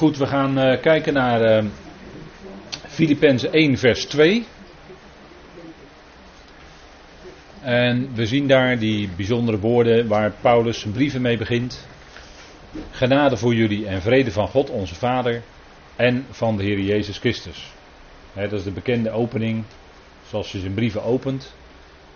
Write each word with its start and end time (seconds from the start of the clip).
Goed, 0.00 0.16
we 0.16 0.26
gaan 0.26 0.58
uh, 0.58 0.80
kijken 0.80 1.12
naar 1.12 1.64
uh, 1.64 1.70
Filippenzen 2.88 3.52
1, 3.52 3.78
vers 3.78 4.04
2. 4.04 4.46
En 7.60 8.14
we 8.14 8.26
zien 8.26 8.46
daar 8.46 8.78
die 8.78 9.08
bijzondere 9.16 9.58
woorden 9.58 10.08
waar 10.08 10.32
Paulus 10.40 10.80
zijn 10.80 10.92
brieven 10.92 11.22
mee 11.22 11.36
begint. 11.36 11.86
Genade 12.90 13.36
voor 13.36 13.54
jullie 13.54 13.86
en 13.86 14.02
vrede 14.02 14.32
van 14.32 14.48
God 14.48 14.70
onze 14.70 14.94
Vader 14.94 15.42
en 15.96 16.26
van 16.30 16.56
de 16.56 16.62
Heer 16.62 16.80
Jezus 16.80 17.18
Christus. 17.18 17.72
dat 18.34 18.52
is 18.52 18.64
de 18.64 18.72
bekende 18.72 19.10
opening 19.10 19.64
zoals 20.28 20.52
je 20.52 20.58
zijn 20.58 20.74
brieven 20.74 21.02
opent. 21.02 21.54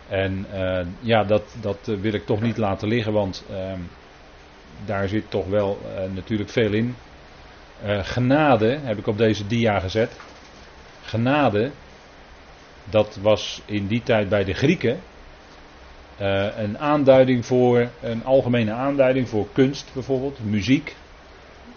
En 0.09 0.47
uh, 0.55 0.87
ja, 1.01 1.25
dat, 1.25 1.57
dat 1.61 1.79
wil 2.01 2.13
ik 2.13 2.27
toch 2.27 2.41
niet 2.41 2.57
laten 2.57 2.89
liggen, 2.89 3.13
want 3.13 3.45
ehm, 3.51 3.81
daar 4.85 5.09
zit 5.09 5.31
toch 5.31 5.47
wel 5.47 5.79
natuurlijk 6.15 6.51
veel 6.51 6.73
in. 6.73 6.95
Uh, 7.83 8.05
genade 8.05 8.79
heb 8.83 8.99
ik 8.99 9.07
op 9.07 9.19
deze 9.19 9.47
dia 9.47 9.79
gezet. 9.81 10.21
Genade, 11.03 11.71
dat 12.85 13.19
was 13.23 13.63
in 13.65 13.87
die 13.87 14.03
tijd 14.03 14.29
bij 14.29 14.45
de 14.45 14.53
Grieken 14.53 15.01
uh, 16.21 16.59
een 16.59 16.79
aanduiding 16.79 17.47
voor, 17.47 17.89
een 18.01 18.25
algemene 18.25 18.73
aanduiding 18.73 19.29
voor 19.29 19.47
kunst 19.53 19.91
bijvoorbeeld, 19.95 20.45
muziek. 20.45 20.97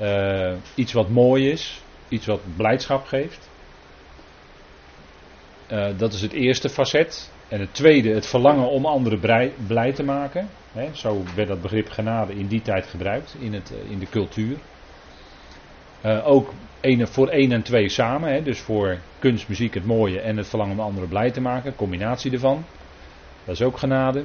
Uh, 0.02 0.54
iets 0.76 0.94
wat 0.94 1.10
mooi 1.10 1.50
is, 1.50 1.82
iets 2.08 2.26
wat 2.26 2.42
blijdschap 2.56 3.06
geeft. 3.06 3.50
dat 5.98 6.14
is 6.14 6.22
het 6.22 6.34
eerste 6.34 6.70
facet. 6.70 7.32
En 7.48 7.60
het 7.60 7.74
tweede, 7.74 8.14
het 8.14 8.28
verlangen 8.28 8.70
om 8.70 8.86
anderen 8.86 9.20
blij, 9.68 9.94
te 9.94 10.04
maken. 10.04 10.50
Zo 10.94 11.24
werd 11.36 11.48
dat 11.48 11.62
begrip 11.62 11.90
genade 11.90 12.34
in 12.34 12.48
die 12.48 12.62
tijd 12.62 12.88
gebruikt 12.88 13.36
in, 13.40 13.54
het, 13.54 13.74
in 13.90 14.00
de 14.00 14.10
cultuur. 14.10 14.58
Uh, 16.06 16.28
ook 16.28 16.54
voor 16.82 17.28
1 17.28 17.52
en 17.52 17.62
2 17.62 17.90
samen. 17.90 18.34
Hè, 18.34 18.44
dus 18.44 18.60
voor 18.60 18.98
kunst, 19.20 19.48
muziek, 19.48 19.74
het 19.74 19.86
mooie 19.86 20.20
en 20.20 20.38
het 20.38 20.48
verlangen 20.48 20.74
om 20.74 20.86
anderen 20.86 21.10
blij 21.10 21.32
te 21.32 21.42
maken. 21.42 21.76
Combinatie 21.76 22.32
ervan. 22.32 22.66
Dat 23.44 23.56
is 23.56 23.62
ook 23.62 23.78
genade. 23.78 24.24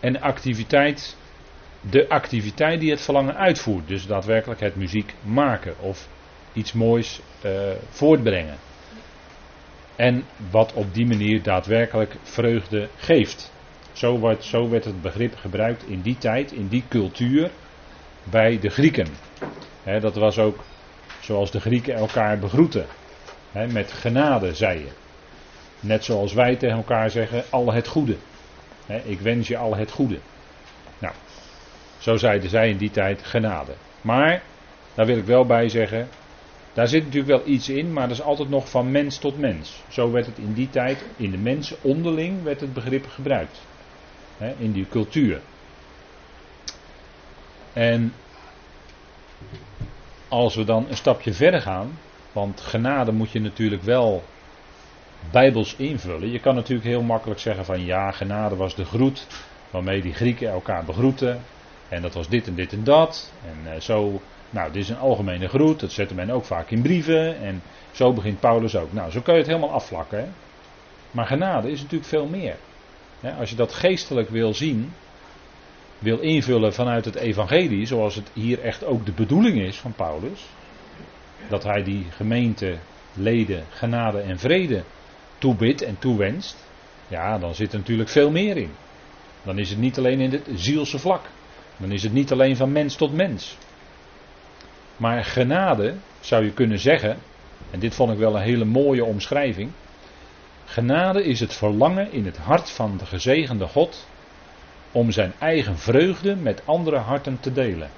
En 0.00 0.20
activiteit. 0.20 1.16
De 1.90 2.08
activiteit 2.08 2.80
die 2.80 2.90
het 2.90 3.00
verlangen 3.00 3.36
uitvoert. 3.36 3.88
Dus 3.88 4.06
daadwerkelijk 4.06 4.60
het 4.60 4.76
muziek 4.76 5.14
maken. 5.22 5.74
Of 5.80 6.08
iets 6.52 6.72
moois 6.72 7.20
uh, 7.44 7.52
voortbrengen. 7.88 8.56
En 9.96 10.24
wat 10.50 10.72
op 10.72 10.94
die 10.94 11.06
manier 11.06 11.42
daadwerkelijk 11.42 12.16
vreugde 12.22 12.88
geeft. 12.96 13.52
Zo, 13.92 14.36
zo 14.40 14.68
werd 14.68 14.84
het 14.84 15.02
begrip 15.02 15.36
gebruikt 15.36 15.84
in 15.88 16.00
die 16.00 16.18
tijd, 16.18 16.52
in 16.52 16.68
die 16.68 16.84
cultuur. 16.88 17.50
Bij 18.30 18.58
de 18.58 18.68
Grieken 18.68 19.06
dat 19.86 20.14
was 20.14 20.38
ook 20.38 20.64
zoals 21.20 21.50
de 21.50 21.60
Grieken 21.60 21.94
elkaar 21.94 22.38
begroeten. 22.38 22.86
met 23.52 23.92
genade, 23.92 24.54
zei 24.54 24.78
je. 24.78 24.90
Net 25.80 26.04
zoals 26.04 26.32
wij 26.32 26.56
tegen 26.56 26.76
elkaar 26.76 27.10
zeggen, 27.10 27.44
al 27.50 27.72
het 27.72 27.88
goede. 27.88 28.16
ik 29.04 29.20
wens 29.20 29.48
je 29.48 29.56
al 29.56 29.76
het 29.76 29.90
goede. 29.90 30.18
Nou, 30.98 31.14
zo 31.98 32.16
zeiden 32.16 32.50
zij 32.50 32.68
in 32.68 32.76
die 32.76 32.90
tijd 32.90 33.22
genade. 33.22 33.74
Maar, 34.00 34.42
daar 34.94 35.06
wil 35.06 35.16
ik 35.16 35.24
wel 35.24 35.46
bij 35.46 35.68
zeggen, 35.68 36.08
daar 36.72 36.88
zit 36.88 37.04
natuurlijk 37.04 37.32
wel 37.32 37.54
iets 37.54 37.68
in, 37.68 37.92
maar 37.92 38.08
dat 38.08 38.16
is 38.16 38.22
altijd 38.22 38.48
nog 38.48 38.68
van 38.68 38.90
mens 38.90 39.18
tot 39.18 39.38
mens. 39.38 39.82
Zo 39.88 40.10
werd 40.10 40.26
het 40.26 40.38
in 40.38 40.52
die 40.52 40.70
tijd, 40.70 41.04
in 41.16 41.30
de 41.30 41.38
mensen 41.38 41.76
onderling, 41.80 42.42
werd 42.42 42.60
het 42.60 42.72
begrip 42.72 43.06
gebruikt. 43.06 43.60
in 44.58 44.72
die 44.72 44.88
cultuur. 44.88 45.40
En 47.72 48.12
als 50.36 50.54
we 50.54 50.64
dan 50.64 50.86
een 50.88 50.96
stapje 50.96 51.32
verder 51.32 51.60
gaan, 51.60 51.98
want 52.32 52.60
genade 52.60 53.12
moet 53.12 53.30
je 53.30 53.40
natuurlijk 53.40 53.82
wel 53.82 54.22
bijbels 55.30 55.76
invullen. 55.76 56.32
Je 56.32 56.40
kan 56.40 56.54
natuurlijk 56.54 56.88
heel 56.88 57.02
makkelijk 57.02 57.40
zeggen 57.40 57.64
van 57.64 57.84
ja, 57.84 58.10
genade 58.10 58.56
was 58.56 58.74
de 58.74 58.84
groet 58.84 59.26
waarmee 59.70 60.02
die 60.02 60.14
Grieken 60.14 60.48
elkaar 60.48 60.84
begroeten. 60.84 61.40
En 61.88 62.02
dat 62.02 62.14
was 62.14 62.28
dit 62.28 62.46
en 62.46 62.54
dit 62.54 62.72
en 62.72 62.84
dat. 62.84 63.32
En 63.46 63.72
uh, 63.72 63.80
zo, 63.80 64.20
nou, 64.50 64.72
dit 64.72 64.82
is 64.82 64.88
een 64.88 64.98
algemene 64.98 65.48
groet. 65.48 65.80
Dat 65.80 65.92
zette 65.92 66.14
men 66.14 66.30
ook 66.30 66.44
vaak 66.44 66.70
in 66.70 66.82
brieven. 66.82 67.40
En 67.40 67.62
zo 67.90 68.12
begint 68.12 68.40
Paulus 68.40 68.76
ook. 68.76 68.92
Nou, 68.92 69.10
zo 69.10 69.20
kun 69.20 69.32
je 69.32 69.38
het 69.38 69.48
helemaal 69.48 69.72
afvlakken. 69.72 70.34
Maar 71.10 71.26
genade 71.26 71.70
is 71.70 71.80
natuurlijk 71.80 72.10
veel 72.10 72.26
meer. 72.26 72.56
als 73.38 73.50
je 73.50 73.56
dat 73.56 73.72
geestelijk 73.72 74.28
wil 74.28 74.54
zien, 74.54 74.92
wil 75.98 76.18
invullen 76.18 76.72
vanuit 76.72 77.04
het 77.04 77.14
evangelie, 77.14 77.86
zoals 77.86 78.14
het 78.14 78.30
hier 78.32 78.60
echt 78.60 78.84
ook 78.84 79.06
de 79.06 79.12
bedoeling 79.12 79.60
is 79.60 79.76
van 79.76 79.92
Paulus, 79.92 80.46
dat 81.48 81.62
hij 81.62 81.82
die 81.82 82.06
gemeenteleden 82.10 83.64
genade 83.70 84.20
en 84.20 84.38
vrede 84.38 84.84
toebidt 85.38 85.82
en 85.82 85.98
toewenst, 85.98 86.66
ja, 87.08 87.38
dan 87.38 87.54
zit 87.54 87.72
er 87.72 87.78
natuurlijk 87.78 88.08
veel 88.08 88.30
meer 88.30 88.56
in. 88.56 88.70
Dan 89.42 89.58
is 89.58 89.70
het 89.70 89.78
niet 89.78 89.98
alleen 89.98 90.20
in 90.20 90.30
het 90.30 90.48
zielse 90.54 90.98
vlak. 90.98 91.22
Dan 91.76 91.92
is 91.92 92.02
het 92.02 92.12
niet 92.12 92.32
alleen 92.32 92.56
van 92.56 92.72
mens 92.72 92.96
tot 92.96 93.12
mens. 93.12 93.56
Maar 94.96 95.24
genade 95.24 95.94
zou 96.20 96.44
je 96.44 96.52
kunnen 96.52 96.78
zeggen, 96.78 97.18
en 97.70 97.80
dit 97.80 97.94
vond 97.94 98.12
ik 98.12 98.18
wel 98.18 98.36
een 98.36 98.42
hele 98.42 98.64
mooie 98.64 99.04
omschrijving. 99.04 99.70
Genade 100.64 101.24
is 101.24 101.40
het 101.40 101.54
verlangen 101.54 102.12
in 102.12 102.24
het 102.24 102.36
hart 102.36 102.70
van 102.70 102.96
de 102.96 103.06
gezegende 103.06 103.66
God 103.66 104.06
om 104.92 105.10
zijn 105.10 105.32
eigen 105.38 105.78
vreugde 105.78 106.36
met 106.36 106.62
andere 106.64 106.98
harten 106.98 107.40
te 107.40 107.52
delen. 107.52 107.90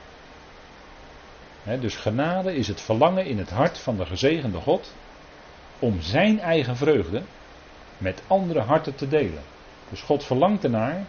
dus 1.81 1.97
genade 1.97 2.55
is 2.55 2.69
het 2.69 2.81
verlangen 2.81 3.27
in 3.27 3.39
het 3.39 3.51
hart 3.51 3.79
van 3.79 3.97
de 3.97 4.07
gezegende 4.07 4.59
God 4.59 4.95
om 5.79 6.01
zijn 6.01 6.41
eigen 6.41 6.77
vreugde 6.77 7.23
met 7.99 8.23
andere 8.27 8.61
harten 8.61 8.95
te 8.95 9.09
delen. 9.09 9.43
Dus 9.91 10.01
God 10.01 10.25
verlangt 10.25 10.65
ernaar 10.65 11.07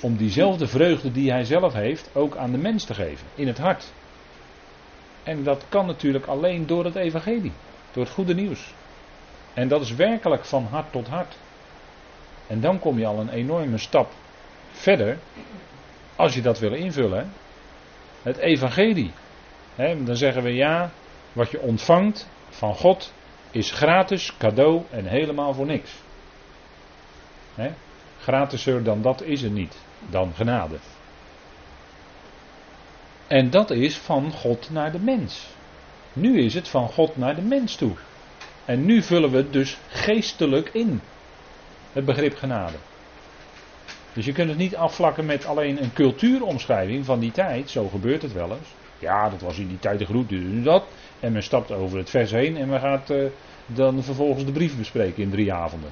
om 0.00 0.16
diezelfde 0.16 0.66
vreugde 0.66 1.12
die 1.12 1.30
hij 1.30 1.44
zelf 1.44 1.72
heeft 1.72 2.10
ook 2.14 2.36
aan 2.36 2.50
de 2.50 2.58
mens 2.58 2.84
te 2.84 2.94
geven, 2.94 3.26
in 3.34 3.46
het 3.46 3.58
hart. 3.58 3.92
En 5.22 5.42
dat 5.42 5.64
kan 5.68 5.86
natuurlijk 5.86 6.26
alleen 6.26 6.66
door 6.66 6.84
het 6.84 6.94
evangelie, 6.94 7.52
door 7.92 8.04
het 8.04 8.12
goede 8.12 8.34
nieuws. 8.34 8.74
En 9.54 9.68
dat 9.68 9.80
is 9.80 9.94
werkelijk 9.94 10.44
van 10.44 10.64
hart 10.64 10.92
tot 10.92 11.08
hart. 11.08 11.36
En 12.46 12.60
dan 12.60 12.78
kom 12.78 12.98
je 12.98 13.06
al 13.06 13.18
een 13.18 13.30
enorme 13.30 13.78
stap 13.78 14.12
Verder, 14.76 15.18
als 16.16 16.34
je 16.34 16.42
dat 16.42 16.58
wil 16.58 16.72
invullen, 16.72 17.32
het 18.22 18.36
evangelie. 18.36 19.10
Dan 19.76 20.16
zeggen 20.16 20.42
we 20.42 20.54
ja, 20.54 20.90
wat 21.32 21.50
je 21.50 21.60
ontvangt 21.60 22.28
van 22.48 22.74
God 22.74 23.12
is 23.50 23.70
gratis, 23.70 24.36
cadeau 24.38 24.82
en 24.90 25.06
helemaal 25.06 25.54
voor 25.54 25.66
niks. 25.66 25.92
Hè? 27.54 27.70
Gratiser 28.20 28.82
dan 28.82 29.02
dat 29.02 29.22
is 29.22 29.42
het 29.42 29.52
niet, 29.52 29.78
dan 30.10 30.32
genade. 30.34 30.76
En 33.26 33.50
dat 33.50 33.70
is 33.70 33.96
van 33.96 34.32
God 34.32 34.70
naar 34.70 34.92
de 34.92 35.00
mens. 35.00 35.46
Nu 36.12 36.40
is 36.40 36.54
het 36.54 36.68
van 36.68 36.88
God 36.88 37.16
naar 37.16 37.34
de 37.34 37.42
mens 37.42 37.76
toe. 37.76 37.92
En 38.64 38.84
nu 38.84 39.02
vullen 39.02 39.30
we 39.30 39.36
het 39.36 39.52
dus 39.52 39.78
geestelijk 39.88 40.68
in. 40.68 41.00
Het 41.92 42.04
begrip 42.04 42.36
genade. 42.36 42.76
Dus 44.16 44.24
je 44.24 44.32
kunt 44.32 44.48
het 44.48 44.58
niet 44.58 44.76
afvlakken 44.76 45.26
met 45.26 45.46
alleen 45.46 45.82
een 45.82 45.92
cultuuromschrijving 45.92 47.04
van 47.04 47.20
die 47.20 47.32
tijd. 47.32 47.70
Zo 47.70 47.88
gebeurt 47.88 48.22
het 48.22 48.32
wel 48.32 48.50
eens. 48.50 48.68
Ja, 48.98 49.28
dat 49.28 49.40
was 49.40 49.58
in 49.58 49.68
die 49.68 49.78
tijd 49.78 49.98
de 49.98 50.04
groet, 50.04 50.30
nu 50.30 50.62
dat. 50.62 50.84
En 51.20 51.32
men 51.32 51.42
stapt 51.42 51.70
over 51.70 51.98
het 51.98 52.10
vers 52.10 52.30
heen 52.30 52.56
en 52.56 52.68
men 52.68 52.80
gaat 52.80 53.10
uh, 53.10 53.26
dan 53.66 54.02
vervolgens 54.02 54.44
de 54.44 54.52
brief 54.52 54.76
bespreken 54.76 55.22
in 55.22 55.30
drie 55.30 55.52
avonden. 55.52 55.90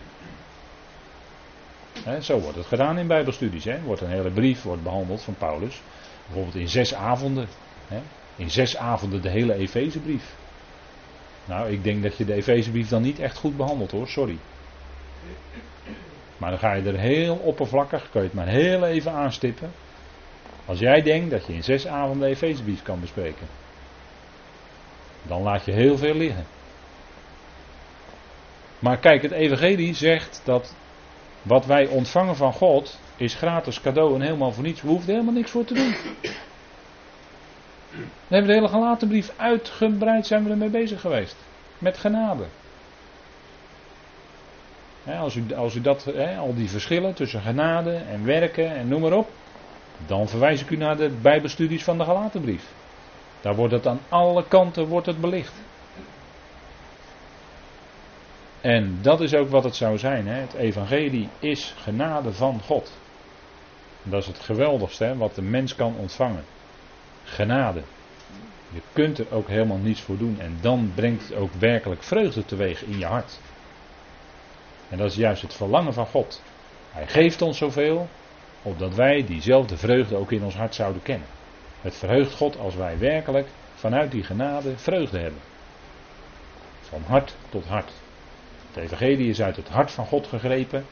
zo 2.20 2.40
wordt 2.40 2.56
het 2.56 2.66
gedaan 2.66 2.98
in 2.98 3.06
Bijbelstudies. 3.06 3.64
He. 3.64 3.80
Wordt 3.82 4.00
een 4.00 4.10
hele 4.10 4.30
brief 4.30 4.62
wordt 4.62 4.82
behandeld 4.82 5.22
van 5.22 5.34
Paulus. 5.38 5.82
Bijvoorbeeld 6.26 6.56
in 6.56 6.68
zes 6.68 6.94
avonden. 6.94 7.48
In 8.36 8.50
zes 8.50 8.76
avonden 8.76 9.22
de 9.22 9.30
hele 9.30 9.54
Efezebrief. 9.54 10.34
Nou, 11.44 11.70
ik 11.70 11.84
denk 11.84 12.02
dat 12.02 12.16
je 12.16 12.24
de 12.24 12.34
Efezebrief 12.34 12.88
dan 12.88 13.02
niet 13.02 13.18
echt 13.18 13.36
goed 13.36 13.56
behandelt 13.56 13.90
hoor, 13.90 14.08
sorry. 14.08 14.38
Maar 16.36 16.50
dan 16.50 16.58
ga 16.58 16.72
je 16.72 16.82
er 16.82 16.98
heel 16.98 17.36
oppervlakkig, 17.36 18.10
kun 18.10 18.20
je 18.20 18.26
het 18.26 18.36
maar 18.36 18.48
heel 18.48 18.86
even 18.86 19.12
aanstippen. 19.12 19.72
Als 20.66 20.78
jij 20.78 21.02
denkt 21.02 21.30
dat 21.30 21.46
je 21.46 21.52
in 21.52 21.64
zes 21.64 21.86
avonden 21.86 22.28
Efezebrief 22.28 22.82
kan 22.82 23.00
bespreken. 23.00 23.46
Dan 25.22 25.42
laat 25.42 25.64
je 25.64 25.72
heel 25.72 25.98
veel 25.98 26.14
liggen. 26.14 26.46
Maar 28.78 28.98
kijk, 28.98 29.22
het 29.22 29.32
Evangelie 29.32 29.94
zegt 29.94 30.40
dat 30.44 30.74
wat 31.42 31.66
wij 31.66 31.86
ontvangen 31.86 32.36
van 32.36 32.52
God 32.52 33.00
is 33.16 33.34
gratis 33.34 33.80
cadeau 33.80 34.14
en 34.14 34.20
helemaal 34.20 34.52
voor 34.52 34.62
niets. 34.62 34.82
We 34.82 34.88
hoeven 34.88 35.08
er 35.08 35.12
helemaal 35.12 35.34
niks 35.34 35.50
voor 35.50 35.64
te 35.64 35.74
doen. 35.74 35.94
We 38.28 38.34
hebben 38.34 38.46
de 38.46 38.54
hele 38.54 38.68
gelaten 38.68 39.08
brief 39.08 39.32
uitgebreid 39.36 40.26
zijn 40.26 40.44
we 40.44 40.50
ermee 40.50 40.68
bezig 40.68 41.00
geweest. 41.00 41.36
Met 41.78 41.98
genade 41.98 42.44
als, 45.06 45.34
u, 45.34 45.54
als 45.54 45.74
u 45.74 45.80
dat, 45.80 46.12
al 46.38 46.54
die 46.54 46.70
verschillen 46.70 47.14
tussen 47.14 47.40
genade 47.40 47.94
en 47.96 48.24
werken 48.24 48.76
en 48.76 48.88
noem 48.88 49.00
maar 49.00 49.12
op, 49.12 49.30
dan 50.06 50.28
verwijs 50.28 50.60
ik 50.60 50.70
u 50.70 50.76
naar 50.76 50.96
de 50.96 51.10
Bijbelstudies 51.22 51.84
van 51.84 51.98
de 51.98 52.04
Galatenbrief. 52.04 52.72
Daar 53.40 53.54
wordt 53.54 53.72
het 53.72 53.86
aan 53.86 54.00
alle 54.08 54.44
kanten 54.48 54.86
wordt 54.86 55.06
het 55.06 55.20
belicht. 55.20 55.62
En 58.60 58.98
dat 59.02 59.20
is 59.20 59.34
ook 59.34 59.48
wat 59.48 59.64
het 59.64 59.76
zou 59.76 59.98
zijn. 59.98 60.26
Het 60.26 60.54
evangelie 60.54 61.28
is 61.38 61.74
genade 61.76 62.32
van 62.32 62.60
God. 62.60 62.92
dat 64.02 64.20
is 64.20 64.26
het 64.26 64.38
geweldigste 64.38 65.16
wat 65.16 65.34
de 65.34 65.42
mens 65.42 65.74
kan 65.74 65.94
ontvangen. 65.96 66.44
Genade. 67.24 67.82
Je 68.70 68.80
kunt 68.92 69.18
er 69.18 69.26
ook 69.30 69.48
helemaal 69.48 69.78
niets 69.78 70.00
voor 70.00 70.18
doen. 70.18 70.40
En 70.40 70.58
dan 70.60 70.92
brengt 70.94 71.28
het 71.28 71.36
ook 71.36 71.52
werkelijk 71.58 72.02
vreugde 72.02 72.44
teweeg 72.44 72.84
in 72.84 72.98
je 72.98 73.06
hart. 73.06 73.40
En 74.88 74.98
dat 74.98 75.10
is 75.10 75.16
juist 75.16 75.42
het 75.42 75.54
verlangen 75.54 75.92
van 75.92 76.06
God. 76.06 76.42
Hij 76.90 77.06
geeft 77.06 77.42
ons 77.42 77.58
zoveel, 77.58 78.08
opdat 78.62 78.94
wij 78.94 79.24
diezelfde 79.24 79.76
vreugde 79.76 80.16
ook 80.16 80.32
in 80.32 80.44
ons 80.44 80.54
hart 80.54 80.74
zouden 80.74 81.02
kennen. 81.02 81.28
Het 81.80 81.96
verheugt 81.96 82.34
God 82.34 82.58
als 82.58 82.74
wij 82.74 82.98
werkelijk 82.98 83.48
vanuit 83.74 84.10
die 84.10 84.24
genade 84.24 84.76
vreugde 84.76 85.18
hebben. 85.18 85.40
Van 86.80 87.02
hart 87.06 87.34
tot 87.48 87.66
hart. 87.66 87.92
Het 88.72 88.84
evangelie 88.84 89.28
is 89.28 89.42
uit 89.42 89.56
het 89.56 89.68
hart 89.68 89.90
van 89.90 90.06
God 90.06 90.26
gegrepen 90.26 90.86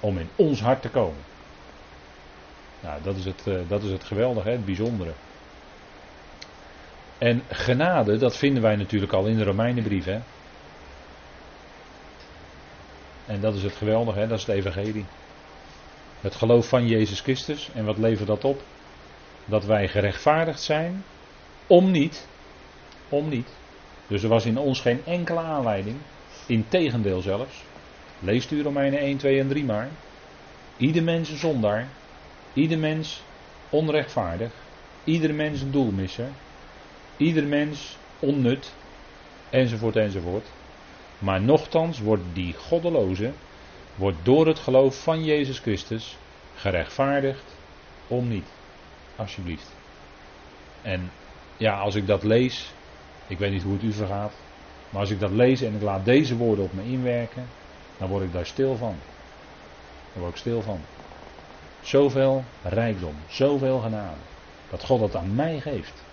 om 0.00 0.18
in 0.18 0.28
ons 0.36 0.60
hart 0.60 0.82
te 0.82 0.88
komen. 0.88 1.22
Nou, 2.80 3.02
dat 3.02 3.16
is 3.16 3.24
het, 3.24 3.46
eh, 3.46 3.54
dat 3.68 3.82
is 3.82 3.90
het 3.90 4.04
geweldige, 4.04 4.50
het 4.50 4.64
bijzondere. 4.64 5.12
En 7.18 7.42
genade, 7.48 8.16
dat 8.16 8.36
vinden 8.36 8.62
wij 8.62 8.76
natuurlijk 8.76 9.12
al 9.12 9.26
in 9.26 9.36
de 9.36 9.44
Romeinenbrief. 9.44 10.04
Hè? 10.04 10.18
En 13.26 13.40
dat 13.40 13.54
is 13.54 13.62
het 13.62 13.74
geweldige, 13.74 14.18
hè? 14.18 14.26
dat 14.26 14.38
is 14.38 14.46
het 14.46 14.56
evangelie. 14.56 15.04
Het 16.20 16.34
geloof 16.34 16.68
van 16.68 16.86
Jezus 16.86 17.20
Christus. 17.20 17.70
En 17.74 17.84
wat 17.84 17.98
levert 17.98 18.28
dat 18.28 18.44
op? 18.44 18.62
Dat 19.44 19.64
wij 19.64 19.88
gerechtvaardigd 19.88 20.62
zijn. 20.62 21.04
Om 21.66 21.90
niet. 21.90 22.26
Om 23.08 23.28
niet. 23.28 23.48
Dus 24.06 24.22
er 24.22 24.28
was 24.28 24.44
in 24.44 24.58
ons 24.58 24.80
geen 24.80 25.04
enkele 25.04 25.40
aanleiding. 25.40 25.96
Integendeel 26.46 27.20
zelfs. 27.20 27.62
Leest 28.20 28.50
u 28.50 28.62
Romeinen 28.62 28.98
1, 28.98 29.16
2 29.16 29.40
en 29.40 29.48
3 29.48 29.64
maar. 29.64 29.88
Ieder 30.76 31.02
mens 31.02 31.28
een 31.28 31.36
zondaar. 31.36 31.88
Ieder 32.52 32.78
mens 32.78 33.22
onrechtvaardig. 33.70 34.52
Ieder 35.04 35.34
mens 35.34 35.60
een 35.60 35.70
doelmisser. 35.70 36.28
Ieder 37.16 37.44
mens 37.44 37.96
onnut. 38.18 38.72
Enzovoort 39.50 39.96
enzovoort. 39.96 40.46
Maar 41.18 41.40
nochtans 41.40 42.00
wordt 42.00 42.22
die 42.32 42.54
goddeloze 42.54 43.32
wordt 43.94 44.16
door 44.22 44.46
het 44.46 44.58
geloof 44.58 45.02
van 45.02 45.24
Jezus 45.24 45.58
Christus 45.58 46.16
gerechtvaardigd 46.54 47.56
om 48.06 48.28
niet. 48.28 48.48
Alsjeblieft. 49.16 49.70
En 50.82 51.10
ja, 51.56 51.78
als 51.78 51.94
ik 51.94 52.06
dat 52.06 52.22
lees, 52.22 52.72
ik 53.26 53.38
weet 53.38 53.52
niet 53.52 53.62
hoe 53.62 53.72
het 53.72 53.82
u 53.82 53.92
vergaat, 53.92 54.32
maar 54.90 55.00
als 55.00 55.10
ik 55.10 55.20
dat 55.20 55.30
lees 55.30 55.60
en 55.60 55.74
ik 55.74 55.82
laat 55.82 56.04
deze 56.04 56.36
woorden 56.36 56.64
op 56.64 56.72
me 56.72 56.84
inwerken, 56.84 57.46
dan 57.98 58.08
word 58.08 58.24
ik 58.24 58.32
daar 58.32 58.46
stil 58.46 58.76
van. 58.76 58.94
Daar 60.12 60.22
word 60.22 60.30
ik 60.30 60.40
stil 60.40 60.62
van. 60.62 60.80
Zoveel 61.82 62.44
rijkdom, 62.62 63.14
zoveel 63.28 63.78
genade. 63.80 64.16
Dat 64.70 64.84
God 64.84 65.00
dat 65.00 65.16
aan 65.16 65.34
mij 65.34 65.60
geeft. 65.60 66.04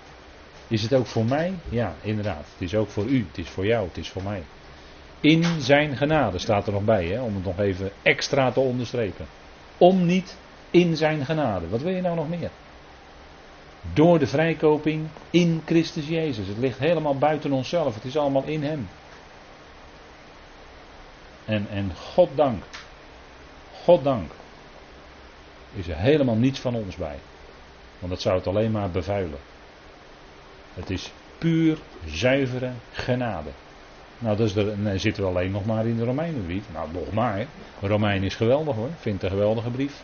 Is 0.68 0.82
het 0.82 0.94
ook 0.94 1.06
voor 1.06 1.26
mij? 1.26 1.54
Ja, 1.70 1.94
inderdaad. 2.02 2.46
Het 2.52 2.62
is 2.62 2.76
ook 2.76 2.90
voor 2.90 3.06
u, 3.06 3.26
het 3.28 3.38
is 3.38 3.50
voor 3.50 3.66
jou, 3.66 3.88
het 3.88 3.98
is 3.98 4.10
voor 4.10 4.24
mij. 4.24 4.44
In 5.24 5.62
zijn 5.62 5.98
genade 5.98 6.38
staat 6.38 6.68
er 6.68 6.74
nog 6.74 6.84
bij, 6.84 7.06
hè, 7.06 7.22
om 7.22 7.36
het 7.36 7.46
nog 7.46 7.60
even 7.60 7.92
extra 8.02 8.52
te 8.52 8.60
onderstrepen. 8.60 9.26
Om 9.78 10.06
niet 10.06 10.38
in 10.72 10.96
zijn 10.98 11.26
genade. 11.26 11.70
Wat 11.70 11.82
wil 11.82 11.94
je 11.94 12.02
nou 12.02 12.16
nog 12.16 12.30
meer? 12.30 12.50
Door 13.94 14.20
de 14.20 14.28
vrijkoping 14.28 15.08
in 15.30 15.62
Christus 15.66 16.08
Jezus. 16.08 16.48
Het 16.48 16.58
ligt 16.58 16.80
helemaal 16.80 17.18
buiten 17.18 17.52
onszelf. 17.52 17.96
Het 17.96 18.04
is 18.04 18.18
allemaal 18.18 18.44
in 18.44 18.64
Hem. 18.64 18.88
En, 21.46 21.68
en 21.70 21.92
God 21.96 22.30
dank. 22.36 22.64
God 23.84 24.04
dank. 24.04 24.32
Is 25.74 25.88
er 25.88 25.98
helemaal 25.98 26.36
niets 26.36 26.60
van 26.60 26.76
ons 26.76 26.96
bij. 26.96 27.18
Want 28.00 28.12
dat 28.12 28.22
zou 28.22 28.38
het 28.38 28.48
alleen 28.48 28.72
maar 28.72 28.90
bevuilen. 28.90 29.40
Het 30.74 30.90
is 30.90 31.12
puur 31.38 31.78
zuivere 32.06 32.72
genade. 32.92 33.50
Nou, 34.24 34.38
dus 34.38 34.56
er, 34.56 35.00
zitten 35.00 35.24
we 35.24 35.30
alleen 35.30 35.52
nog 35.52 35.66
maar 35.66 35.86
in 35.86 35.98
de 35.98 36.04
Romeinenbrief. 36.04 36.72
Nou, 36.74 36.92
nog 36.92 37.12
maar. 37.12 37.46
Romein 37.82 38.24
is 38.24 38.36
geweldig 38.36 38.76
hoor. 38.76 38.90
Vindt 38.98 39.24
een 39.24 39.30
geweldige 39.30 39.70
brief. 39.70 40.04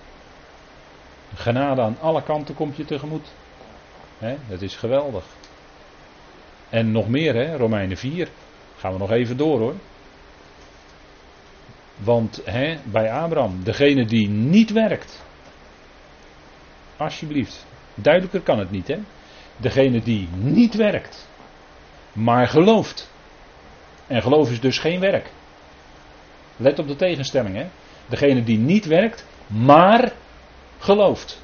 Genade 1.36 1.82
aan 1.82 1.98
alle 2.00 2.24
kanten 2.24 2.56
komt 2.56 2.76
je 2.78 2.86
tegemoet. 2.86 3.28
He, 4.18 4.36
dat 4.48 4.62
is 4.62 4.76
geweldig. 4.76 5.26
En 6.70 6.92
nog 6.92 7.08
meer, 7.08 7.36
hè, 7.36 7.56
Romeinen 7.58 7.98
4. 7.98 8.30
Gaan 8.78 8.92
we 8.92 8.98
nog 8.98 9.12
even 9.12 9.38
door 9.38 9.60
hoor. 9.60 9.76
Want 11.96 12.42
hè, 12.46 12.78
bij 12.84 13.12
Abraham, 13.12 13.64
degene 13.64 14.06
die 14.06 14.30
niet 14.30 14.72
werkt. 14.72 15.24
Alsjeblieft. 16.98 17.66
Duidelijker 17.94 18.42
kan 18.42 18.60
het 18.60 18.72
niet, 18.72 18.88
hè? 18.88 19.00
Degene 19.58 20.02
die 20.02 20.28
niet 20.36 20.76
werkt, 20.76 21.30
maar 22.14 22.48
gelooft. 22.48 23.12
En 24.10 24.22
geloof 24.22 24.52
is 24.52 24.60
dus 24.60 24.78
geen 24.80 25.00
werk. 25.00 25.32
Let 26.58 26.80
op 26.80 26.88
de 26.88 26.96
tegenstelling, 26.96 27.56
hè? 27.56 27.66
Degene 28.08 28.44
die 28.44 28.58
niet 28.58 28.86
werkt, 28.86 29.26
maar 29.48 30.12
gelooft. 30.78 31.42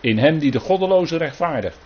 In 0.00 0.18
hem 0.18 0.38
die 0.38 0.50
de 0.50 0.60
goddeloze 0.60 1.16
rechtvaardigt. 1.16 1.78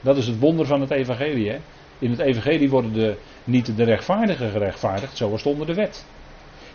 Dat 0.00 0.16
is 0.16 0.26
het 0.26 0.38
wonder 0.38 0.66
van 0.66 0.80
het 0.80 0.90
evangelie. 0.90 1.50
Hè? 1.50 1.58
In 1.98 2.10
het 2.10 2.18
evangelie 2.18 2.70
worden 2.70 2.92
de, 2.92 3.16
niet 3.44 3.76
de 3.76 3.84
rechtvaardigen 3.84 4.50
gerechtvaardigd, 4.50 5.16
zoals 5.16 5.42
onder 5.42 5.66
de 5.66 5.74
wet. 5.74 6.06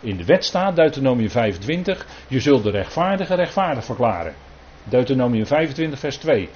In 0.00 0.16
de 0.16 0.24
wet 0.24 0.44
staat, 0.44 0.76
Deuteronomium 0.76 1.30
25, 1.30 2.06
je 2.28 2.40
zult 2.40 2.62
de 2.62 2.70
rechtvaardige 2.70 3.34
rechtvaardig 3.34 3.84
verklaren. 3.84 4.34
Deuteronomium 4.84 5.46
25, 5.46 5.98
vers 5.98 6.16
2. 6.16 6.48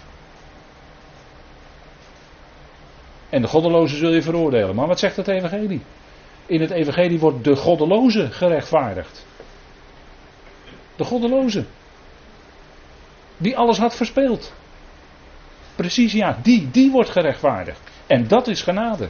En 3.28 3.42
de 3.42 3.48
goddeloze 3.48 3.96
zul 3.96 4.12
je 4.12 4.22
veroordelen. 4.22 4.74
Maar 4.74 4.86
wat 4.86 4.98
zegt 4.98 5.16
het 5.16 5.28
evangelie? 5.28 5.82
In 6.46 6.60
het 6.60 6.70
evangelie 6.70 7.18
wordt 7.18 7.44
de 7.44 7.56
goddeloze 7.56 8.30
gerechtvaardigd. 8.30 9.26
De 10.96 11.04
goddeloze. 11.04 11.64
Die 13.36 13.56
alles 13.56 13.78
had 13.78 13.96
verspeeld. 13.96 14.52
Precies 15.76 16.12
ja, 16.12 16.38
die, 16.42 16.70
die 16.70 16.90
wordt 16.90 17.10
gerechtvaardigd. 17.10 17.80
En 18.06 18.28
dat 18.28 18.46
is 18.46 18.62
genade. 18.62 19.08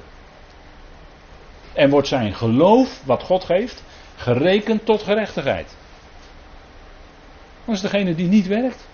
En 1.72 1.90
wordt 1.90 2.08
zijn 2.08 2.34
geloof, 2.34 3.02
wat 3.04 3.22
God 3.22 3.44
geeft, 3.44 3.84
gerekend 4.16 4.84
tot 4.84 5.02
gerechtigheid. 5.02 5.76
Dat 7.64 7.74
is 7.74 7.80
degene 7.80 8.14
die 8.14 8.28
niet 8.28 8.46
werkt. 8.46 8.88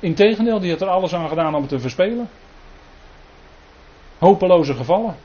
Integendeel, 0.00 0.60
die 0.60 0.70
had 0.70 0.80
er 0.80 0.88
alles 0.88 1.14
aan 1.14 1.28
gedaan 1.28 1.54
om 1.54 1.60
het 1.60 1.70
te 1.70 1.80
verspelen. 1.80 2.28
Hopeloze 4.18 4.74
gevallen. 4.74 5.16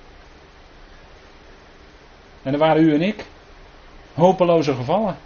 En 2.43 2.53
er 2.53 2.59
waren 2.59 2.83
u 2.83 2.93
en 2.93 3.01
ik. 3.01 3.25
Hopeloze 4.13 4.75
gevallen. 4.75 5.17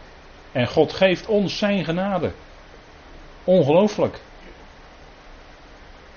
En 0.51 0.67
God 0.67 0.93
geeft 0.93 1.27
ons 1.27 1.57
zijn 1.57 1.85
genade. 1.85 2.31
Ongelooflijk. 3.43 4.19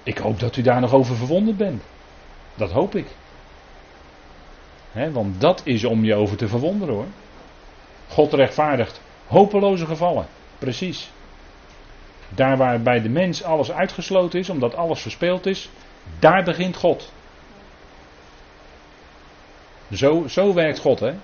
Ik 0.03 0.19
hoop 0.19 0.41
dat 0.41 0.57
u 0.57 0.63
daar 0.63 0.81
nog 0.81 0.93
over 0.93 1.17
verwonderd 1.17 1.57
bent. 1.57 1.83
Dat 2.55 2.71
hoop 2.71 2.95
ik. 2.95 3.07
want 5.13 5.41
dat 5.41 5.61
is 5.65 5.85
om 5.85 6.05
je 6.05 6.15
over 6.15 6.37
te 6.37 6.49
verwonderen 6.49 6.95
hoor. 6.95 7.07
God 8.09 8.33
rechtvaardigt 8.33 9.01
hopeloze 9.27 9.87
gevallen. 9.87 10.27
Precies. 10.59 11.11
Daar 12.29 12.57
waar 12.57 12.83
bij 12.83 13.01
de 13.03 13.09
mens 13.09 13.43
alles 13.43 13.73
uitgesloten 13.73 14.39
is, 14.39 14.51
omdat 14.51 14.75
alles 14.75 15.01
verspeeld 15.01 15.47
is, 15.47 15.71
daar 16.19 16.45
begint 16.45 16.77
God. 16.77 17.13
Zo, 19.93 20.27
zo 20.29 20.55
werkt 20.55 20.79
God, 20.79 21.01
hè? 21.01 21.15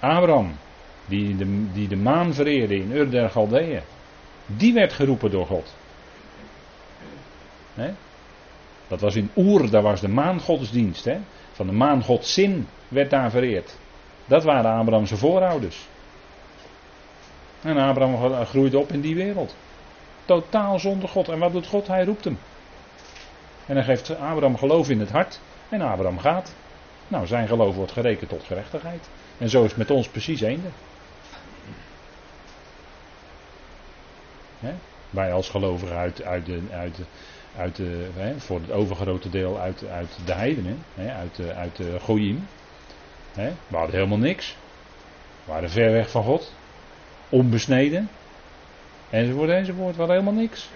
Abraham, 0.00 0.56
die 1.06 1.36
de, 1.36 1.72
die 1.72 1.88
de 1.88 1.96
maan 1.96 2.34
vereerde 2.34 2.76
in 2.76 2.92
Ur 2.92 3.10
der 3.10 3.30
Galdeeën, 3.30 3.82
die 4.46 4.72
werd 4.72 4.92
geroepen 4.92 5.30
door 5.30 5.46
God. 5.46 5.74
Dat 8.88 9.00
was 9.00 9.16
in 9.16 9.30
Oer, 9.36 9.70
daar 9.70 9.82
was 9.82 10.00
de 10.00 10.08
maangodsdienst. 10.08 11.04
Hè? 11.04 11.18
Van 11.52 11.66
de 11.66 11.72
maangodszin 11.72 12.66
werd 12.88 13.10
daar 13.10 13.30
vereerd. 13.30 13.76
Dat 14.26 14.44
waren 14.44 14.70
Abrahamse 14.70 15.16
voorouders. 15.16 15.88
En 17.62 17.76
Abraham 17.76 18.44
groeide 18.44 18.78
op 18.78 18.92
in 18.92 19.00
die 19.00 19.14
wereld. 19.14 19.56
Totaal 20.24 20.78
zonder 20.78 21.08
God. 21.08 21.28
En 21.28 21.38
wat 21.38 21.52
doet 21.52 21.66
God? 21.66 21.86
Hij 21.86 22.04
roept 22.04 22.24
hem. 22.24 22.38
En 23.70 23.76
dan 23.76 23.84
geeft 23.84 24.10
Abraham 24.10 24.56
geloof 24.56 24.90
in 24.90 25.00
het 25.00 25.10
hart. 25.10 25.40
En 25.68 25.80
Abraham 25.80 26.18
gaat. 26.18 26.54
Nou, 27.08 27.26
zijn 27.26 27.48
geloof 27.48 27.74
wordt 27.74 27.92
gerekend 27.92 28.30
tot 28.30 28.44
gerechtigheid. 28.44 29.08
En 29.38 29.48
zo 29.48 29.62
is 29.62 29.68
het 29.68 29.78
met 29.78 29.90
ons 29.90 30.08
precies 30.08 30.40
eende. 30.40 30.68
Wij 35.10 35.32
als 35.32 35.48
gelovigen 35.48 35.96
uit, 35.96 36.22
uit 36.22 36.46
de, 36.46 36.62
uit 36.72 36.96
de, 36.96 37.02
uit 37.56 37.76
de, 37.76 38.34
voor 38.38 38.60
het 38.60 38.70
overgrote 38.70 39.30
deel 39.30 39.58
uit, 39.58 39.84
uit 39.86 40.18
de 40.24 40.32
heidenen, 40.32 40.84
uit, 40.96 41.36
de, 41.36 41.54
uit 41.54 41.76
de. 41.76 42.36
Hè. 43.32 43.52
We 43.66 43.76
hadden 43.76 43.94
helemaal 43.94 44.18
niks. 44.18 44.56
We 45.44 45.52
waren 45.52 45.70
ver 45.70 45.92
weg 45.92 46.10
van 46.10 46.22
God. 46.22 46.54
Onbesneden. 47.28 48.08
Enzovoort, 49.10 49.50
enzovoort. 49.50 49.92
We 49.92 49.98
hadden 49.98 50.18
helemaal 50.18 50.40
niks. 50.40 50.68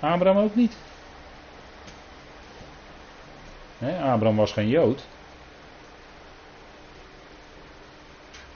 Abraham 0.00 0.44
ook 0.44 0.54
niet. 0.54 0.76
Hè, 3.78 3.98
Abraham 3.98 4.36
was 4.36 4.52
geen 4.52 4.68
Jood. 4.68 5.04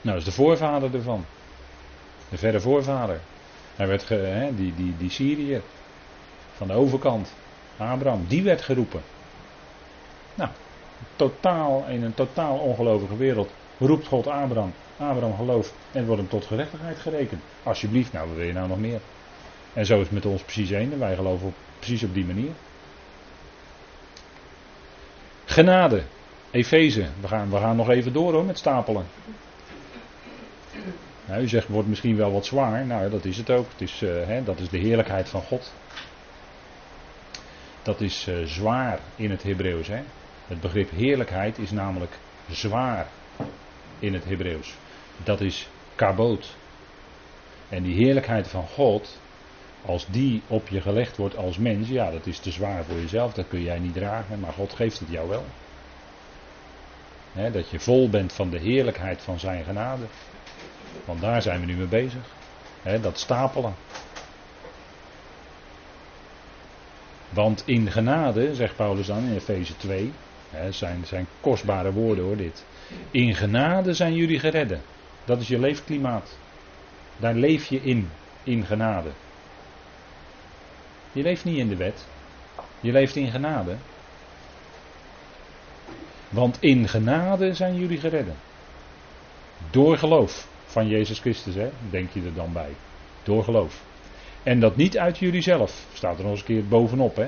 Nou, 0.01 0.17
dat 0.17 0.27
is 0.27 0.35
de 0.35 0.41
voorvader 0.41 0.95
ervan. 0.95 1.25
De 2.29 2.37
verre 2.37 2.59
voorvader. 2.59 3.19
Hij 3.75 3.87
werd, 3.87 4.07
die, 4.57 4.75
die, 4.75 4.97
die 4.97 5.09
Syriër 5.09 5.61
van 6.53 6.67
de 6.67 6.73
overkant, 6.73 7.33
Abraham, 7.77 8.25
die 8.27 8.43
werd 8.43 8.61
geroepen. 8.61 9.01
Nou, 10.35 10.49
totaal, 11.15 11.85
in 11.87 12.03
een 12.03 12.13
totaal 12.13 12.57
ongelovige 12.57 13.17
wereld 13.17 13.51
roept 13.77 14.07
God 14.07 14.27
Abraham. 14.27 14.73
Abraham 14.97 15.35
gelooft 15.35 15.73
en 15.91 16.05
wordt 16.05 16.21
hem 16.21 16.29
tot 16.29 16.45
gerechtigheid 16.45 16.99
gerekend. 16.99 17.41
Alsjeblieft, 17.63 18.13
nou, 18.13 18.27
wat 18.27 18.37
wil 18.37 18.45
je 18.45 18.53
nou 18.53 18.67
nog 18.67 18.79
meer? 18.79 18.99
En 19.73 19.85
zo 19.85 19.95
is 19.95 20.01
het 20.01 20.11
met 20.11 20.25
ons 20.25 20.41
precies 20.41 20.71
één. 20.71 20.99
Wij 20.99 21.15
geloven 21.15 21.53
precies 21.79 22.03
op 22.03 22.13
die 22.13 22.25
manier. 22.25 22.51
Genade. 25.51 26.03
Efeze. 26.51 27.07
We 27.21 27.27
gaan, 27.27 27.49
we 27.49 27.57
gaan 27.57 27.75
nog 27.75 27.89
even 27.89 28.13
door 28.13 28.33
hoor 28.33 28.45
met 28.45 28.57
stapelen. 28.57 29.05
Nou, 31.25 31.41
u 31.41 31.47
zegt, 31.47 31.67
wordt 31.67 31.87
misschien 31.87 32.15
wel 32.15 32.31
wat 32.31 32.45
zwaar. 32.45 32.85
Nou, 32.85 33.09
dat 33.09 33.25
is 33.25 33.37
het 33.37 33.49
ook. 33.49 33.65
Het 33.71 33.81
is, 33.81 34.01
uh, 34.01 34.25
hè, 34.25 34.43
dat 34.43 34.59
is 34.59 34.69
de 34.69 34.77
heerlijkheid 34.77 35.29
van 35.29 35.41
God. 35.41 35.73
Dat 37.81 38.01
is 38.01 38.27
uh, 38.27 38.45
zwaar 38.45 38.99
in 39.15 39.31
het 39.31 39.43
Hebreeuws. 39.43 39.87
Hè? 39.87 40.01
Het 40.47 40.61
begrip 40.61 40.89
heerlijkheid 40.89 41.57
is 41.57 41.71
namelijk 41.71 42.11
zwaar 42.49 43.07
in 43.99 44.13
het 44.13 44.25
Hebreeuws. 44.25 44.75
Dat 45.23 45.41
is 45.41 45.69
kaboot. 45.95 46.55
En 47.69 47.83
die 47.83 47.95
heerlijkheid 47.95 48.47
van 48.47 48.67
God, 48.67 49.19
als 49.85 50.05
die 50.09 50.41
op 50.47 50.67
je 50.67 50.81
gelegd 50.81 51.17
wordt 51.17 51.37
als 51.37 51.57
mens, 51.57 51.89
ja, 51.89 52.11
dat 52.11 52.25
is 52.25 52.39
te 52.39 52.51
zwaar 52.51 52.83
voor 52.83 52.99
jezelf. 52.99 53.33
Dat 53.33 53.47
kun 53.47 53.61
jij 53.61 53.79
niet 53.79 53.93
dragen, 53.93 54.39
maar 54.39 54.53
God 54.53 54.73
geeft 54.73 54.99
het 54.99 55.09
jou 55.09 55.29
wel. 55.29 55.45
Dat 57.51 57.69
je 57.69 57.79
vol 57.79 58.09
bent 58.09 58.33
van 58.33 58.49
de 58.49 58.59
heerlijkheid 58.59 59.21
van 59.21 59.39
zijn 59.39 59.63
genade. 59.63 60.03
Want 61.05 61.21
daar 61.21 61.41
zijn 61.41 61.59
we 61.59 61.65
nu 61.65 61.75
mee 61.75 61.87
bezig. 61.87 62.21
Dat 63.01 63.19
stapelen. 63.19 63.73
Want 67.29 67.63
in 67.65 67.91
genade, 67.91 68.55
zegt 68.55 68.75
Paulus 68.75 69.07
dan 69.07 69.23
in 69.23 69.33
Efeze 69.35 69.77
2, 69.77 70.11
hè, 70.49 70.71
zijn, 70.71 71.05
zijn 71.05 71.27
kostbare 71.41 71.91
woorden 71.91 72.23
hoor 72.23 72.37
dit. 72.37 72.65
In 73.11 73.35
genade 73.35 73.93
zijn 73.93 74.13
jullie 74.13 74.39
geredden. 74.39 74.81
Dat 75.25 75.41
is 75.41 75.47
je 75.47 75.59
leefklimaat. 75.59 76.37
Daar 77.17 77.33
leef 77.33 77.65
je 77.65 77.81
in, 77.81 78.09
in 78.43 78.65
genade. 78.65 79.09
Je 81.11 81.21
leeft 81.21 81.45
niet 81.45 81.57
in 81.57 81.67
de 81.67 81.75
wet. 81.75 82.05
Je 82.79 82.91
leeft 82.91 83.15
in 83.15 83.31
genade. 83.31 83.75
Want 86.29 86.57
in 86.59 86.87
genade 86.87 87.53
zijn 87.53 87.75
jullie 87.75 87.99
geredden. 87.99 88.35
Door 89.69 89.97
geloof 89.97 90.47
van 90.65 90.87
Jezus 90.87 91.19
Christus, 91.19 91.55
hè, 91.55 91.69
denk 91.89 92.09
je 92.11 92.21
er 92.21 92.33
dan 92.33 92.53
bij. 92.53 92.69
Door 93.23 93.43
geloof. 93.43 93.81
En 94.43 94.59
dat 94.59 94.75
niet 94.75 94.97
uit 94.97 95.17
jullie 95.17 95.41
zelf. 95.41 95.85
Staat 95.93 96.17
er 96.17 96.23
nog 96.23 96.31
eens 96.31 96.39
een 96.39 96.45
keer 96.45 96.67
bovenop, 96.67 97.15
hè. 97.15 97.27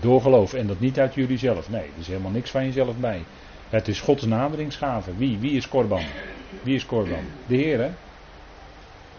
Door 0.00 0.20
geloof. 0.20 0.54
En 0.54 0.66
dat 0.66 0.80
niet 0.80 0.98
uit 0.98 1.14
jullie 1.14 1.38
zelf. 1.38 1.70
Nee, 1.70 1.82
er 1.82 1.98
is 1.98 2.06
helemaal 2.06 2.30
niks 2.30 2.50
van 2.50 2.64
jezelf 2.64 2.96
bij. 2.96 3.22
Het 3.68 3.88
is 3.88 4.00
Gods 4.00 4.24
naderingsgave. 4.24 5.16
Wie? 5.16 5.38
Wie 5.38 5.52
is 5.52 5.68
Korban? 5.68 6.02
Wie 6.62 6.74
is 6.74 6.86
Korban? 6.86 7.24
De 7.46 7.56
Heer, 7.56 7.78
hè? 7.80 7.90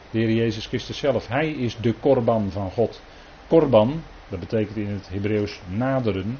De 0.10 0.20
Heer 0.20 0.32
Jezus 0.32 0.66
Christus 0.66 0.98
zelf. 0.98 1.28
Hij 1.28 1.52
is 1.52 1.78
de 1.78 1.94
Korban 1.94 2.52
van 2.52 2.72
God. 2.72 3.02
Korban, 3.54 4.04
dat 4.28 4.40
betekent 4.40 4.78
in 4.78 4.90
het 4.90 5.10
Hebreeuws 5.10 5.62
naderen. 5.68 6.40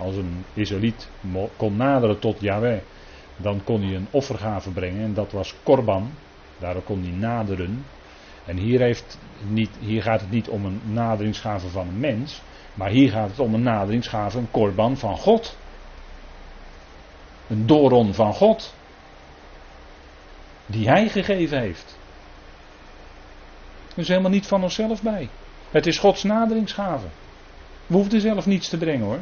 als 0.00 0.16
een 0.16 0.44
Israëliet 0.54 1.08
kon 1.56 1.76
naderen 1.76 2.18
tot 2.18 2.40
Yahweh, 2.40 2.80
dan 3.36 3.64
kon 3.64 3.82
hij 3.82 3.94
een 3.94 4.06
offergave 4.10 4.70
brengen 4.70 5.04
en 5.04 5.14
dat 5.14 5.32
was 5.32 5.54
Korban. 5.62 6.10
Daarom 6.58 6.84
kon 6.84 7.02
hij 7.02 7.10
naderen. 7.10 7.84
En 8.44 8.56
hier, 8.56 8.80
heeft 8.80 9.18
niet, 9.48 9.70
hier 9.80 10.02
gaat 10.02 10.20
het 10.20 10.30
niet 10.30 10.48
om 10.48 10.64
een 10.64 10.80
naderingsgave 10.84 11.68
van 11.68 11.88
een 11.88 12.00
mens, 12.00 12.42
maar 12.74 12.90
hier 12.90 13.10
gaat 13.10 13.30
het 13.30 13.38
om 13.38 13.54
een 13.54 13.62
naderingsgave, 13.62 14.38
een 14.38 14.50
korban 14.50 14.96
van 14.96 15.16
God. 15.16 15.56
Een 17.48 17.66
doron 17.66 18.14
van 18.14 18.34
God. 18.34 18.74
Die 20.66 20.88
hij 20.88 21.08
gegeven 21.08 21.58
heeft. 21.58 22.00
Is 23.94 24.08
helemaal 24.08 24.30
niet 24.30 24.46
van 24.46 24.62
onszelf 24.62 25.02
bij. 25.02 25.28
Het 25.70 25.86
is 25.86 25.98
Gods 25.98 26.22
naderingsgave. 26.22 27.06
We 27.86 27.94
hoeven 27.94 28.14
er 28.14 28.20
zelf 28.20 28.46
niets 28.46 28.68
te 28.68 28.78
brengen 28.78 29.06
hoor. 29.06 29.18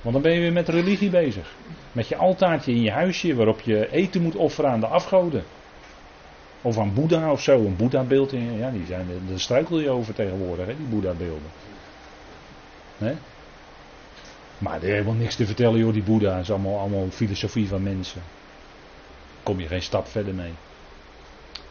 Want 0.00 0.14
dan 0.14 0.22
ben 0.22 0.32
je 0.32 0.40
weer 0.40 0.52
met 0.52 0.68
religie 0.68 1.10
bezig. 1.10 1.54
Met 1.92 2.08
je 2.08 2.16
altaartje 2.16 2.72
in 2.72 2.82
je 2.82 2.90
huisje 2.90 3.34
waarop 3.34 3.60
je 3.60 3.90
eten 3.90 4.22
moet 4.22 4.36
offeren 4.36 4.70
aan 4.70 4.80
de 4.80 4.86
afgoden. 4.86 5.44
Of 6.62 6.78
aan 6.78 6.94
Boeddha 6.94 7.32
of 7.32 7.42
zo, 7.42 7.64
een 7.64 7.76
Boeddha-beeld. 7.76 8.30
Ja, 8.30 8.70
die 8.70 8.86
zijn, 8.86 9.06
daar 9.28 9.40
struikel 9.40 9.80
je 9.80 9.90
over 9.90 10.14
tegenwoordig, 10.14 10.66
hè, 10.66 10.76
die 10.76 10.86
Boeddha-beelden. 10.86 11.50
Nee? 12.98 13.14
Maar 14.58 14.76
er 14.76 14.82
is 14.82 14.90
helemaal 14.90 15.14
niks 15.14 15.36
te 15.36 15.46
vertellen, 15.46 15.78
joh, 15.78 15.92
die 15.92 16.02
Boeddha. 16.02 16.38
is 16.38 16.50
allemaal, 16.50 16.78
allemaal 16.78 17.06
filosofie 17.10 17.68
van 17.68 17.82
mensen. 17.82 18.22
Kom 19.42 19.60
je 19.60 19.66
geen 19.66 19.82
stap 19.82 20.06
verder 20.06 20.34
mee. 20.34 20.52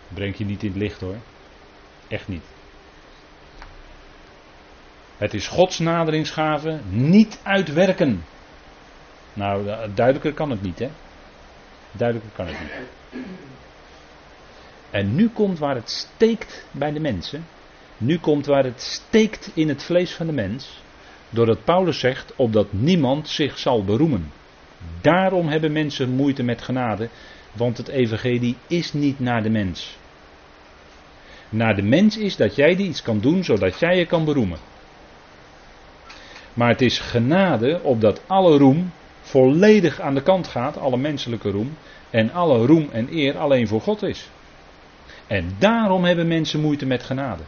Breng 0.08 0.36
je 0.36 0.46
niet 0.46 0.64
in 0.64 0.70
het 0.70 0.78
licht 0.78 1.02
hoor. 1.02 1.16
Echt 2.10 2.28
niet. 2.28 2.44
Het 5.18 5.34
is 5.34 5.48
Gods 5.48 5.80
naderingsgave, 5.80 6.80
niet 6.90 7.40
uitwerken. 7.44 8.24
Nou, 9.34 9.66
duidelijker 9.94 10.34
kan 10.34 10.50
het 10.50 10.62
niet, 10.62 10.80
hè? 10.80 10.90
Duidelijker 11.92 12.36
kan 12.36 12.48
het 12.48 12.60
niet. 12.60 12.72
En 14.90 15.16
nu 15.16 15.30
komt 15.30 15.60
waar 15.60 15.76
het 15.76 15.90
steekt 15.90 16.66
bij 16.72 16.92
de 16.92 17.00
mensen. 17.00 17.46
Nu 17.98 18.20
komt 18.20 18.46
waar 18.46 18.64
het 18.64 18.82
steekt 18.82 19.52
in 19.54 19.70
het 19.70 19.84
vlees 19.84 20.14
van 20.14 20.26
de 20.26 20.34
mens. 20.34 20.82
Doordat 21.30 21.64
Paulus 21.64 22.00
zegt, 22.00 22.36
opdat 22.36 22.74
niemand 22.74 23.28
zich 23.28 23.60
zal 23.60 23.84
beroemen. 23.84 24.32
Daarom 25.02 25.48
hebben 25.48 25.72
mensen 25.72 26.10
moeite 26.10 26.44
met 26.44 26.62
genade, 26.62 27.10
want 27.54 27.78
het 27.78 27.88
evangelie 27.88 28.58
is 28.68 28.94
niet 28.94 29.20
naar 29.20 29.44
de 29.44 29.50
mens. 29.50 29.99
Naar 31.50 31.76
de 31.76 31.82
mens 31.82 32.18
is 32.18 32.36
dat 32.36 32.56
jij 32.56 32.76
die 32.76 32.88
iets 32.88 33.02
kan 33.02 33.20
doen, 33.20 33.44
zodat 33.44 33.80
jij 33.80 33.98
je 33.98 34.06
kan 34.06 34.26
beroemen. 34.26 34.60
Maar 36.54 36.70
het 36.70 36.82
is 36.82 37.00
genade, 37.00 37.80
opdat 37.84 38.22
alle 38.28 38.58
roem 38.58 38.92
volledig 39.22 40.00
aan 40.00 40.14
de 40.14 40.24
kant 40.24 40.48
gaat, 40.48 40.78
alle 40.78 40.98
menselijke 40.98 41.50
roem, 41.50 41.78
en 42.10 42.32
alle 42.32 42.66
roem 42.66 42.90
en 42.92 43.08
eer 43.12 43.38
alleen 43.38 43.68
voor 43.68 43.82
God 43.82 44.04
is. 44.04 44.30
En 45.28 45.56
daarom 45.60 46.04
hebben 46.04 46.28
mensen 46.28 46.62
moeite 46.62 46.86
met 46.86 47.04
genade. 47.04 47.44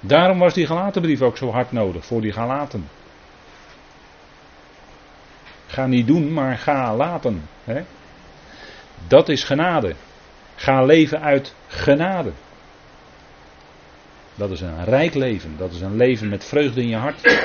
Daarom 0.00 0.38
was 0.38 0.54
die 0.54 0.66
Galatenbrief 0.66 1.20
ook 1.20 1.36
zo 1.36 1.50
hard 1.50 1.72
nodig 1.72 2.06
voor 2.06 2.20
die 2.20 2.32
Galaten. 2.32 2.88
Ga 5.66 5.86
niet 5.86 6.06
doen, 6.06 6.32
maar 6.32 6.58
ga 6.58 6.96
laten. 6.96 7.48
Hè? 7.64 7.82
Dat 9.08 9.28
is 9.28 9.44
genade. 9.44 9.94
Ga 10.54 10.84
leven 10.84 11.20
uit 11.20 11.54
genade. 11.66 12.32
Dat 14.34 14.50
is 14.50 14.60
een 14.60 14.84
rijk 14.84 15.14
leven. 15.14 15.54
Dat 15.56 15.72
is 15.72 15.80
een 15.80 15.96
leven 15.96 16.28
met 16.28 16.44
vreugde 16.44 16.80
in 16.80 16.88
je 16.88 16.96
hart. 16.96 17.38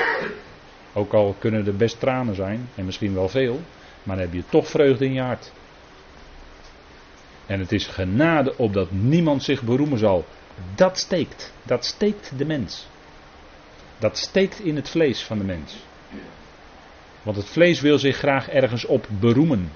Ook 0.92 1.12
al 1.12 1.36
kunnen 1.38 1.66
er 1.66 1.76
best 1.76 2.00
tranen 2.00 2.34
zijn, 2.34 2.68
en 2.74 2.84
misschien 2.84 3.14
wel 3.14 3.28
veel, 3.28 3.60
maar 4.02 4.16
dan 4.16 4.24
heb 4.24 4.34
je 4.34 4.44
toch 4.48 4.68
vreugde 4.68 5.04
in 5.04 5.12
je 5.12 5.22
hart. 5.22 5.52
En 7.46 7.60
het 7.60 7.72
is 7.72 7.86
genade 7.86 8.56
opdat 8.56 8.90
niemand 8.90 9.42
zich 9.42 9.62
beroemen 9.62 9.98
zal. 9.98 10.24
Dat 10.74 10.98
steekt. 10.98 11.52
Dat 11.62 11.84
steekt 11.84 12.32
de 12.36 12.44
mens. 12.44 12.88
Dat 13.98 14.18
steekt 14.18 14.60
in 14.60 14.76
het 14.76 14.88
vlees 14.88 15.22
van 15.22 15.38
de 15.38 15.44
mens. 15.44 15.76
Want 17.22 17.36
het 17.36 17.46
vlees 17.46 17.80
wil 17.80 17.98
zich 17.98 18.16
graag 18.16 18.48
ergens 18.48 18.84
op 18.84 19.06
beroemen. 19.08 19.72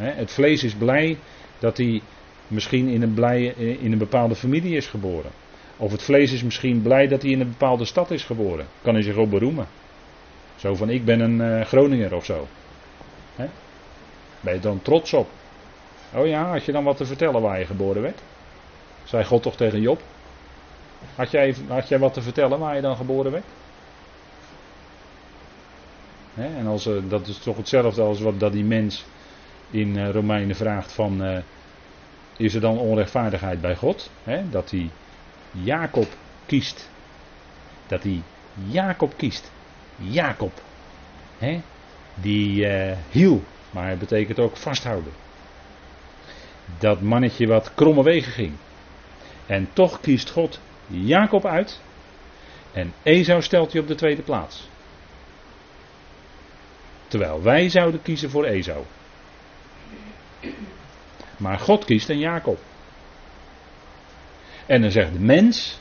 Het 0.00 0.32
vlees 0.32 0.64
is 0.64 0.74
blij 0.74 1.18
dat 1.58 1.76
hij 1.76 2.02
misschien 2.46 2.88
in 2.88 3.02
een, 3.02 3.14
blij, 3.14 3.44
in 3.56 3.92
een 3.92 3.98
bepaalde 3.98 4.34
familie 4.34 4.76
is 4.76 4.86
geboren. 4.86 5.30
Of 5.76 5.92
het 5.92 6.02
vlees 6.02 6.32
is 6.32 6.42
misschien 6.42 6.82
blij 6.82 7.06
dat 7.06 7.22
hij 7.22 7.30
in 7.30 7.40
een 7.40 7.48
bepaalde 7.48 7.84
stad 7.84 8.10
is 8.10 8.24
geboren. 8.24 8.66
Kan 8.82 8.94
hij 8.94 9.02
zich 9.02 9.16
op 9.16 9.30
beroemen. 9.30 9.66
Zo 10.56 10.74
van 10.74 10.90
ik 10.90 11.04
ben 11.04 11.20
een 11.20 11.40
uh, 11.40 11.64
Groninger 11.64 12.14
of 12.14 12.24
zo. 12.24 12.46
Ben 14.40 14.54
je 14.54 14.60
dan 14.60 14.82
trots 14.82 15.12
op? 15.12 15.28
Oh 16.14 16.26
ja, 16.26 16.50
had 16.50 16.64
je 16.64 16.72
dan 16.72 16.84
wat 16.84 16.96
te 16.96 17.04
vertellen 17.04 17.42
waar 17.42 17.58
je 17.58 17.66
geboren 17.66 18.02
werd? 18.02 18.22
Zei 19.04 19.24
God 19.24 19.42
toch 19.42 19.56
tegen 19.56 19.80
Job? 19.80 20.02
Had 21.14 21.30
jij, 21.30 21.54
had 21.68 21.88
jij 21.88 21.98
wat 21.98 22.12
te 22.12 22.22
vertellen 22.22 22.58
waar 22.58 22.74
je 22.74 22.80
dan 22.80 22.96
geboren 22.96 23.32
werd? 23.32 23.44
en 26.34 26.66
als, 26.66 26.86
uh, 26.86 27.02
dat 27.08 27.26
is 27.26 27.38
toch 27.38 27.56
hetzelfde 27.56 28.02
als 28.02 28.20
wat 28.20 28.40
dat 28.40 28.52
die 28.52 28.64
mens 28.64 29.04
in 29.70 29.96
uh, 29.96 30.10
Romeinen 30.10 30.56
vraagt 30.56 30.92
van... 30.92 31.24
Uh, 31.24 31.38
is 32.36 32.54
er 32.54 32.60
dan 32.60 32.78
onrechtvaardigheid 32.78 33.60
bij 33.60 33.76
God? 33.76 34.10
dat 34.50 34.70
hij 34.70 34.90
Jacob 35.50 36.08
kiest. 36.46 36.90
Dat 37.86 38.02
hij 38.02 38.22
Jacob 38.66 39.16
kiest. 39.16 39.52
Jacob. 39.96 40.52
die 42.14 42.66
hiel, 43.10 43.42
maar 43.70 43.88
het 43.88 43.98
betekent 43.98 44.38
ook 44.38 44.56
vasthouden. 44.56 45.12
Dat 46.78 47.00
mannetje 47.00 47.46
wat 47.46 47.74
kromme 47.74 48.02
wegen 48.02 48.32
ging. 48.32 48.52
En 49.46 49.68
toch 49.72 50.00
kiest 50.00 50.30
God 50.30 50.60
Jacob 50.86 51.46
uit. 51.46 51.80
En 52.72 52.92
Esau 53.02 53.42
stelt 53.42 53.72
hij 53.72 53.80
op 53.80 53.88
de 53.88 53.94
tweede 53.94 54.22
plaats. 54.22 54.68
Terwijl 57.08 57.42
wij 57.42 57.68
zouden 57.68 58.02
kiezen 58.02 58.30
voor 58.30 58.44
Esau. 58.44 58.84
Maar 61.36 61.58
God 61.58 61.84
kiest 61.84 62.08
een 62.08 62.18
Jacob. 62.18 62.58
En 64.66 64.80
dan 64.80 64.90
zegt 64.90 65.12
de 65.12 65.20
mens, 65.20 65.80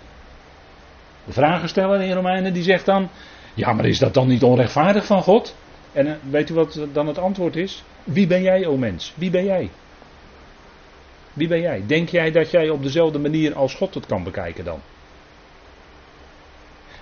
de 1.25 1.33
vragensteller 1.33 2.01
in 2.01 2.13
Romeinen, 2.13 2.53
die 2.53 2.63
zegt 2.63 2.85
dan: 2.85 3.09
Ja, 3.53 3.73
maar 3.73 3.85
is 3.85 3.99
dat 3.99 4.13
dan 4.13 4.27
niet 4.27 4.43
onrechtvaardig 4.43 5.05
van 5.05 5.23
God? 5.23 5.55
En 5.91 6.07
uh, 6.07 6.13
weet 6.29 6.49
u 6.49 6.53
wat 6.53 6.79
dan 6.93 7.07
het 7.07 7.17
antwoord 7.17 7.55
is? 7.55 7.83
Wie 8.03 8.27
ben 8.27 8.41
jij, 8.41 8.65
o 8.65 8.77
mens? 8.77 9.13
Wie 9.15 9.29
ben 9.29 9.45
jij? 9.45 9.69
Wie 11.33 11.47
ben 11.47 11.61
jij? 11.61 11.83
Denk 11.85 12.09
jij 12.09 12.31
dat 12.31 12.51
jij 12.51 12.69
op 12.69 12.83
dezelfde 12.83 13.19
manier 13.19 13.55
als 13.55 13.75
God 13.75 13.93
het 13.93 14.05
kan 14.05 14.23
bekijken 14.23 14.65
dan? 14.65 14.79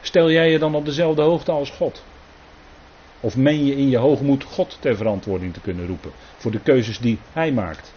Stel 0.01 0.31
jij 0.31 0.51
je 0.51 0.59
dan 0.59 0.75
op 0.75 0.85
dezelfde 0.85 1.21
hoogte 1.21 1.51
als 1.51 1.69
God? 1.69 2.03
Of 3.19 3.37
meen 3.37 3.65
je 3.65 3.75
in 3.75 3.89
je 3.89 3.97
hoogmoed 3.97 4.43
God 4.43 4.77
ter 4.79 4.95
verantwoording 4.95 5.53
te 5.53 5.61
kunnen 5.61 5.87
roepen 5.87 6.11
voor 6.37 6.51
de 6.51 6.59
keuzes 6.59 6.99
die 6.99 7.19
Hij 7.31 7.51
maakt? 7.51 7.93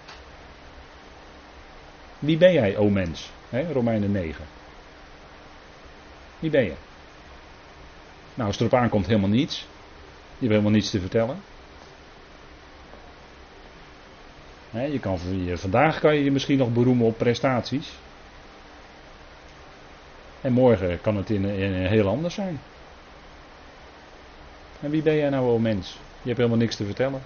Wie 2.19 2.37
ben 2.37 2.53
jij, 2.53 2.77
o 2.77 2.89
mens? 2.89 3.31
He, 3.49 3.73
Romeinen 3.73 4.13
9. 4.13 4.45
Wie 6.39 6.51
ben 6.51 6.65
je? 6.65 6.75
Nou, 8.35 8.49
als 8.49 8.59
het 8.59 8.69
erop 8.69 8.81
aankomt, 8.81 9.07
helemaal 9.07 9.29
niets. 9.29 9.59
Je 9.59 9.67
hebt 10.39 10.51
helemaal 10.51 10.71
niets 10.71 10.91
te 10.91 11.01
vertellen. 11.01 11.37
je 14.71 14.99
kan, 15.01 15.19
vandaag 15.55 16.01
kan 16.01 16.15
je 16.15 16.25
je 16.25 16.31
misschien 16.31 16.59
nog 16.59 16.73
beroemen 16.73 17.07
op 17.07 17.19
prestaties. 17.19 17.93
En 20.41 20.53
morgen 20.53 21.01
kan 21.01 21.17
het 21.17 21.31
in, 21.31 21.45
heel 21.75 22.09
anders 22.09 22.35
zijn. 22.35 22.61
En 24.81 24.91
wie 24.91 25.03
ben 25.03 25.17
jij 25.17 25.29
nou, 25.29 25.49
o 25.49 25.59
mens? 25.59 25.93
Je 25.93 26.27
hebt 26.27 26.37
helemaal 26.37 26.59
niks 26.59 26.77
te 26.77 26.85
vertellen. 26.85 27.23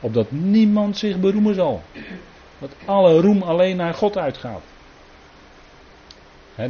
Opdat 0.00 0.30
niemand 0.30 0.96
zich 0.96 1.18
beroemen 1.18 1.54
zal. 1.54 1.82
Dat 2.58 2.74
alle 2.84 3.20
roem 3.20 3.42
alleen 3.42 3.76
naar 3.76 3.94
God 3.94 4.18
uitgaat. 4.18 4.62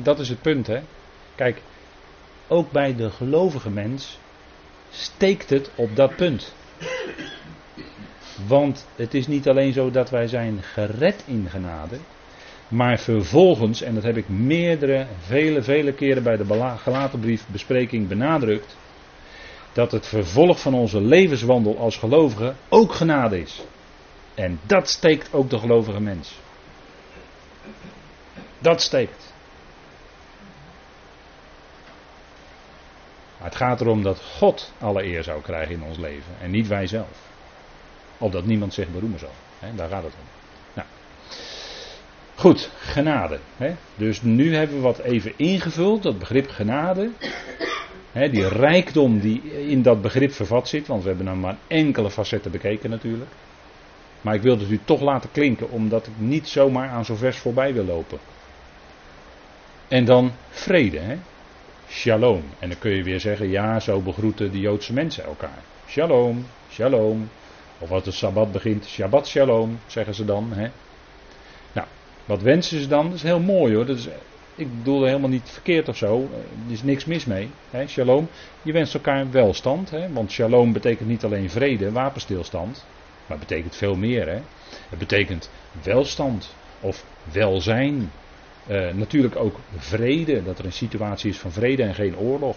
dat 0.02 0.18
is 0.18 0.28
het 0.28 0.42
punt, 0.42 0.66
hè. 0.66 0.80
Kijk, 1.34 1.62
ook 2.48 2.70
bij 2.70 2.94
de 2.94 3.10
gelovige 3.10 3.70
mens 3.70 4.18
steekt 4.90 5.50
het 5.50 5.70
op 5.74 5.96
dat 5.96 6.16
punt. 6.16 6.54
Want 8.46 8.86
het 8.96 9.14
is 9.14 9.26
niet 9.26 9.48
alleen 9.48 9.72
zo 9.72 9.90
dat 9.90 10.10
wij 10.10 10.26
zijn 10.26 10.62
gered 10.62 11.22
in 11.26 11.46
genade, 11.50 11.98
maar 12.68 12.98
vervolgens, 12.98 13.82
en 13.82 13.94
dat 13.94 14.02
heb 14.02 14.16
ik 14.16 14.28
meerdere, 14.28 15.06
vele, 15.18 15.62
vele 15.62 15.92
keren 15.92 16.22
bij 16.22 16.36
de 16.36 16.74
gelaten 16.76 17.38
bespreking 17.50 18.08
benadrukt, 18.08 18.76
dat 19.72 19.92
het 19.92 20.06
vervolg 20.06 20.60
van 20.60 20.74
onze 20.74 21.00
levenswandel 21.00 21.78
als 21.78 21.96
gelovigen 21.96 22.56
ook 22.68 22.92
genade 22.92 23.40
is. 23.40 23.64
En 24.34 24.60
dat 24.66 24.88
steekt 24.88 25.32
ook 25.32 25.50
de 25.50 25.58
gelovige 25.58 26.00
mens. 26.00 26.38
Dat 28.58 28.82
steekt. 28.82 29.34
Maar 33.38 33.48
het 33.48 33.56
gaat 33.56 33.80
erom 33.80 34.02
dat 34.02 34.20
God 34.20 34.72
alle 34.80 35.04
eer 35.04 35.22
zou 35.22 35.42
krijgen 35.42 35.74
in 35.74 35.82
ons 35.82 35.98
leven 35.98 36.32
en 36.40 36.50
niet 36.50 36.66
wij 36.66 36.86
zelf. 36.86 37.26
Opdat 38.18 38.44
niemand 38.44 38.74
zich 38.74 38.88
beroemen 38.88 39.18
zal. 39.18 39.32
daar 39.74 39.88
gaat 39.88 40.02
het 40.02 40.12
om. 40.12 40.26
Nou. 40.74 40.88
Goed, 42.34 42.70
genade. 42.78 43.38
Dus 43.96 44.22
nu 44.22 44.54
hebben 44.54 44.76
we 44.76 44.82
wat 44.82 44.98
even 44.98 45.32
ingevuld, 45.36 46.02
dat 46.02 46.18
begrip 46.18 46.50
genade 46.50 47.10
die 48.26 48.48
rijkdom 48.48 49.20
die 49.20 49.42
in 49.68 49.82
dat 49.82 50.02
begrip 50.02 50.32
vervat 50.32 50.68
zit, 50.68 50.86
want 50.86 51.02
we 51.02 51.08
hebben 51.08 51.26
dan 51.26 51.40
maar 51.40 51.56
enkele 51.66 52.10
facetten 52.10 52.50
bekeken 52.50 52.90
natuurlijk. 52.90 53.30
Maar 54.20 54.34
ik 54.34 54.42
wilde 54.42 54.62
het 54.62 54.72
u 54.72 54.80
toch 54.84 55.00
laten 55.00 55.30
klinken, 55.30 55.70
omdat 55.70 56.06
ik 56.06 56.12
niet 56.16 56.48
zomaar 56.48 56.88
aan 56.88 57.04
zo'n 57.04 57.16
vers 57.16 57.38
voorbij 57.38 57.74
wil 57.74 57.84
lopen. 57.84 58.18
En 59.88 60.04
dan 60.04 60.32
vrede, 60.50 60.98
hè? 60.98 61.16
Shalom. 61.88 62.42
En 62.58 62.68
dan 62.68 62.78
kun 62.78 62.90
je 62.90 63.02
weer 63.02 63.20
zeggen, 63.20 63.48
ja, 63.48 63.80
zo 63.80 64.00
begroeten 64.00 64.52
de 64.52 64.60
Joodse 64.60 64.92
mensen 64.92 65.24
elkaar. 65.24 65.62
Shalom, 65.88 66.46
shalom. 66.70 67.28
Of 67.78 67.90
als 67.90 68.04
de 68.04 68.10
Sabbat 68.10 68.52
begint, 68.52 68.86
Shabbat 68.86 69.28
shalom, 69.28 69.78
zeggen 69.86 70.14
ze 70.14 70.24
dan. 70.24 70.52
Hè? 70.52 70.68
Nou, 71.72 71.86
wat 72.24 72.42
wensen 72.42 72.80
ze 72.80 72.88
dan? 72.88 73.04
Dat 73.06 73.14
is 73.14 73.22
heel 73.22 73.40
mooi 73.40 73.74
hoor. 73.74 73.86
Dat 73.86 73.98
is 73.98 74.08
ik 74.58 74.76
bedoel 74.78 75.04
helemaal 75.04 75.28
niet 75.28 75.50
verkeerd 75.50 75.88
of 75.88 75.96
zo. 75.96 76.28
Er 76.66 76.72
is 76.72 76.82
niks 76.82 77.04
mis 77.04 77.24
mee. 77.24 77.50
Hè? 77.70 77.86
Shalom. 77.86 78.28
Je 78.62 78.72
wenst 78.72 78.94
elkaar 78.94 79.30
welstand. 79.30 79.90
Hè? 79.90 80.12
Want 80.12 80.30
shalom 80.30 80.72
betekent 80.72 81.08
niet 81.08 81.24
alleen 81.24 81.50
vrede, 81.50 81.92
wapenstilstand. 81.92 82.86
Maar 83.26 83.38
het 83.38 83.46
betekent 83.48 83.76
veel 83.76 83.94
meer. 83.96 84.28
Hè? 84.28 84.40
Het 84.88 84.98
betekent 84.98 85.50
welstand. 85.82 86.54
Of 86.80 87.04
welzijn. 87.32 88.10
Uh, 88.70 88.92
natuurlijk 88.92 89.36
ook 89.36 89.56
vrede. 89.76 90.42
Dat 90.42 90.58
er 90.58 90.64
een 90.64 90.72
situatie 90.72 91.30
is 91.30 91.38
van 91.38 91.52
vrede 91.52 91.82
en 91.82 91.94
geen 91.94 92.18
oorlog. 92.18 92.56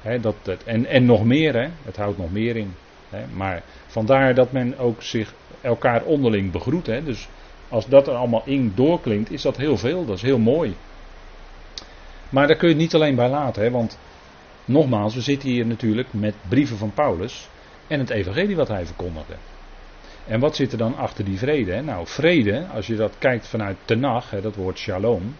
Hè? 0.00 0.20
Dat, 0.20 0.34
dat, 0.42 0.62
en, 0.64 0.86
en 0.86 1.04
nog 1.04 1.24
meer. 1.24 1.54
Hè? 1.54 1.68
Het 1.84 1.96
houdt 1.96 2.18
nog 2.18 2.32
meer 2.32 2.56
in. 2.56 2.74
Hè? 3.08 3.24
Maar 3.34 3.62
vandaar 3.86 4.34
dat 4.34 4.52
men 4.52 4.78
ook 4.78 5.02
zich 5.02 5.34
elkaar 5.60 6.02
onderling 6.02 6.50
begroet. 6.52 6.86
Hè? 6.86 7.04
Dus 7.04 7.28
als 7.68 7.86
dat 7.86 8.08
er 8.08 8.14
allemaal 8.14 8.42
in 8.44 8.72
doorklinkt, 8.74 9.30
is 9.30 9.42
dat 9.42 9.56
heel 9.56 9.76
veel. 9.76 10.04
Dat 10.04 10.16
is 10.16 10.22
heel 10.22 10.38
mooi. 10.38 10.74
Maar 12.30 12.46
daar 12.46 12.56
kun 12.56 12.68
je 12.68 12.74
het 12.74 12.82
niet 12.82 12.94
alleen 12.94 13.14
bij 13.14 13.28
laten, 13.28 13.62
hè, 13.62 13.70
want 13.70 13.98
nogmaals, 14.64 15.14
we 15.14 15.20
zitten 15.20 15.48
hier 15.48 15.66
natuurlijk 15.66 16.12
met 16.12 16.34
brieven 16.48 16.76
van 16.76 16.92
Paulus 16.94 17.48
en 17.86 17.98
het 17.98 18.10
evangelie 18.10 18.56
wat 18.56 18.68
hij 18.68 18.86
verkondigde. 18.86 19.34
En 20.26 20.40
wat 20.40 20.56
zit 20.56 20.72
er 20.72 20.78
dan 20.78 20.96
achter 20.96 21.24
die 21.24 21.38
vrede? 21.38 21.80
Nou, 21.80 22.06
vrede, 22.06 22.66
als 22.66 22.86
je 22.86 22.96
dat 22.96 23.14
kijkt 23.18 23.48
vanuit 23.48 23.76
Tenach, 23.84 24.30
dat 24.40 24.54
woord 24.54 24.78
shalom, 24.78 25.36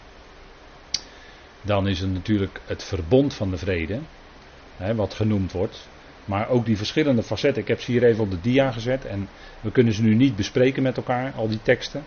dan 1.63 1.89
is 1.89 2.01
het 2.01 2.13
natuurlijk 2.13 2.61
het 2.67 2.85
verbond 2.85 3.35
van 3.35 3.51
de 3.51 3.57
vrede, 3.57 3.99
hè, 4.77 4.95
wat 4.95 5.15
genoemd 5.15 5.53
wordt. 5.53 5.89
Maar 6.25 6.49
ook 6.49 6.65
die 6.65 6.77
verschillende 6.77 7.23
facetten, 7.23 7.63
ik 7.63 7.69
heb 7.69 7.81
ze 7.81 7.91
hier 7.91 8.05
even 8.05 8.25
op 8.25 8.31
de 8.31 8.41
dia 8.41 8.73
gezet 8.73 9.05
en 9.05 9.29
we 9.61 9.71
kunnen 9.71 9.93
ze 9.93 10.03
nu 10.03 10.15
niet 10.15 10.37
bespreken 10.37 10.83
met 10.83 10.97
elkaar, 10.97 11.33
al 11.37 11.49
die 11.49 11.63
teksten. 11.63 12.05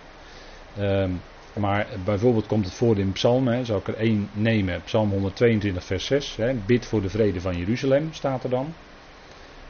Um, 0.80 1.22
maar 1.54 1.88
bijvoorbeeld 2.04 2.48
komt 2.48 2.66
het 2.66 2.74
voor 2.74 2.98
in 2.98 3.12
Psalm, 3.12 3.66
zou 3.66 3.80
ik 3.80 3.88
er 3.88 3.96
één 3.96 4.30
nemen, 4.34 4.82
Psalm 4.84 5.10
122, 5.10 5.84
vers 5.84 6.06
6. 6.06 6.36
Hè, 6.36 6.54
bid 6.54 6.86
voor 6.86 7.02
de 7.02 7.10
vrede 7.10 7.42
van 7.42 7.58
Jeruzalem, 7.58 8.14
staat 8.14 8.44
er 8.44 8.50
dan. 8.50 8.74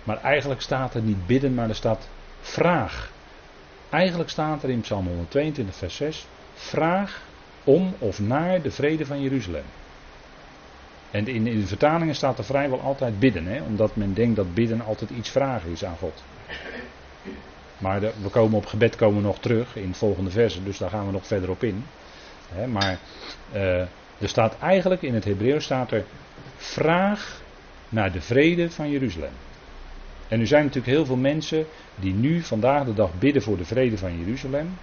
Maar 0.04 0.22
eigenlijk 0.22 0.62
staat 0.62 0.94
er 0.94 1.02
niet 1.02 1.28
bidden, 1.28 1.54
maar 1.54 1.70
er 1.70 1.76
staat 1.76 2.10
vraag. 2.42 3.12
Eigenlijk 3.90 4.30
staat 4.30 4.64
er 4.64 4.70
in 4.70 4.82
Psalm 4.82 5.08
122, 5.08 5.76
vers 5.76 5.96
6, 5.96 6.28
vraag 6.54 7.22
om 7.64 7.94
of 8.00 8.20
naar 8.20 8.62
de 8.62 8.72
vrede 8.72 9.06
van 9.06 9.22
Jeruzalem. 9.22 9.64
En 11.12 11.28
in, 11.28 11.48
in 11.48 11.60
de 11.60 11.68
vertalingen 11.68 12.16
staat 12.16 12.38
er 12.38 12.44
vrijwel 12.44 12.82
altijd 12.82 13.20
bidden, 13.20 13.46
hè, 13.46 13.62
omdat 13.62 13.96
men 13.96 14.14
denkt 14.14 14.36
dat 14.36 14.54
bidden 14.54 14.82
altijd 14.82 15.10
iets 15.10 15.30
vragen 15.30 15.72
is 15.72 15.86
aan 15.86 15.98
God. 15.98 16.24
Maar 17.84 18.02
we 18.02 18.30
komen 18.32 18.58
op 18.58 18.66
gebed 18.66 18.96
komen 18.96 19.24
nog 19.24 19.40
terug 19.40 19.76
in 19.76 19.88
de 19.88 19.98
volgende 19.98 20.30
versen, 20.30 20.64
dus 20.64 20.78
daar 20.78 20.90
gaan 20.90 21.06
we 21.06 21.12
nog 21.12 21.28
verder 21.28 21.50
op 21.50 21.64
in. 21.64 21.84
maar 22.68 23.00
uh, 23.54 23.80
er 24.18 24.30
staat 24.30 24.58
eigenlijk 24.60 25.02
in 25.02 25.14
het 25.14 25.24
Hebreeuws 25.24 25.64
staat 25.64 25.92
er 25.92 26.06
vraag 26.56 27.42
naar 27.90 28.12
de 28.12 28.22
vrede 28.22 28.72
van 28.72 28.90
Jeruzalem. 28.90 29.32
En 30.28 30.40
er 30.40 30.48
zijn 30.48 30.66
natuurlijk 30.66 30.94
heel 30.94 31.06
veel 31.06 31.16
mensen 31.16 31.66
die 31.96 32.14
nu 32.14 32.42
vandaag 32.42 32.86
de 32.86 32.94
dag 32.94 33.20
bidden 33.20 33.42
voor 33.42 33.58
de 33.58 33.66
vrede 33.66 33.98
van 33.98 34.20
Jeruzalem. 34.20 34.78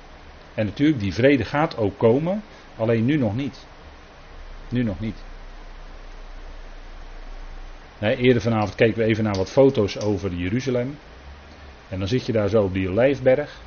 En 0.55 0.67
natuurlijk, 0.67 1.01
die 1.01 1.15
vrede 1.15 1.45
gaat 1.45 1.77
ook 1.77 1.99
komen, 1.99 2.43
alleen 2.77 3.05
nu 3.05 3.17
nog 3.17 3.37
niet. 3.37 3.67
Nu 4.69 4.83
nog 4.83 5.01
niet. 5.01 5.17
Eerder 8.01 8.43
vanavond 8.43 8.75
keken 8.75 8.99
we 8.99 9.05
even 9.05 9.25
naar 9.25 9.37
wat 9.37 9.51
foto's 9.51 9.99
over 9.99 10.33
Jeruzalem. 10.35 10.97
En 11.91 11.99
dan 11.99 12.09
zit 12.09 12.27
je 12.27 12.33
daar 12.33 12.49
zo 12.49 12.63
op 12.63 12.73
die 12.73 12.89
olijfberg. 12.89 13.61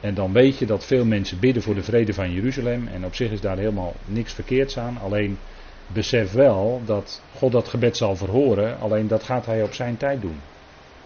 En 0.00 0.14
dan 0.14 0.32
weet 0.32 0.58
je 0.58 0.66
dat 0.66 0.84
veel 0.84 1.04
mensen 1.04 1.38
bidden 1.38 1.62
voor 1.62 1.74
de 1.74 1.82
vrede 1.82 2.14
van 2.14 2.32
Jeruzalem. 2.32 2.86
En 2.86 3.04
op 3.04 3.14
zich 3.14 3.30
is 3.30 3.40
daar 3.40 3.56
helemaal 3.56 3.94
niks 4.04 4.32
verkeerds 4.32 4.78
aan. 4.78 4.98
Alleen 4.98 5.38
besef 5.86 6.32
wel 6.32 6.82
dat 6.84 7.22
God 7.36 7.52
dat 7.52 7.68
gebed 7.68 7.96
zal 7.96 8.16
verhoren. 8.16 8.78
Alleen 8.78 9.06
dat 9.06 9.22
gaat 9.22 9.46
hij 9.46 9.62
op 9.62 9.74
zijn 9.74 9.96
tijd 9.96 10.20
doen. 10.20 10.40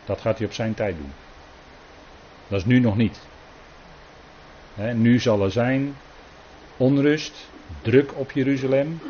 Dat 0.05 0.21
gaat 0.21 0.39
hij 0.39 0.47
op 0.47 0.53
zijn 0.53 0.75
tijd 0.75 0.97
doen. 0.97 1.13
Dat 2.49 2.59
is 2.59 2.65
nu 2.65 2.81
nog 2.81 2.97
niet. 2.97 3.21
nu 4.95 5.19
zal 5.19 5.43
er 5.43 5.51
zijn 5.51 5.95
onrust, 6.77 7.51
druk 7.83 8.19
op 8.19 8.31
Jeruzalem. 8.31 9.01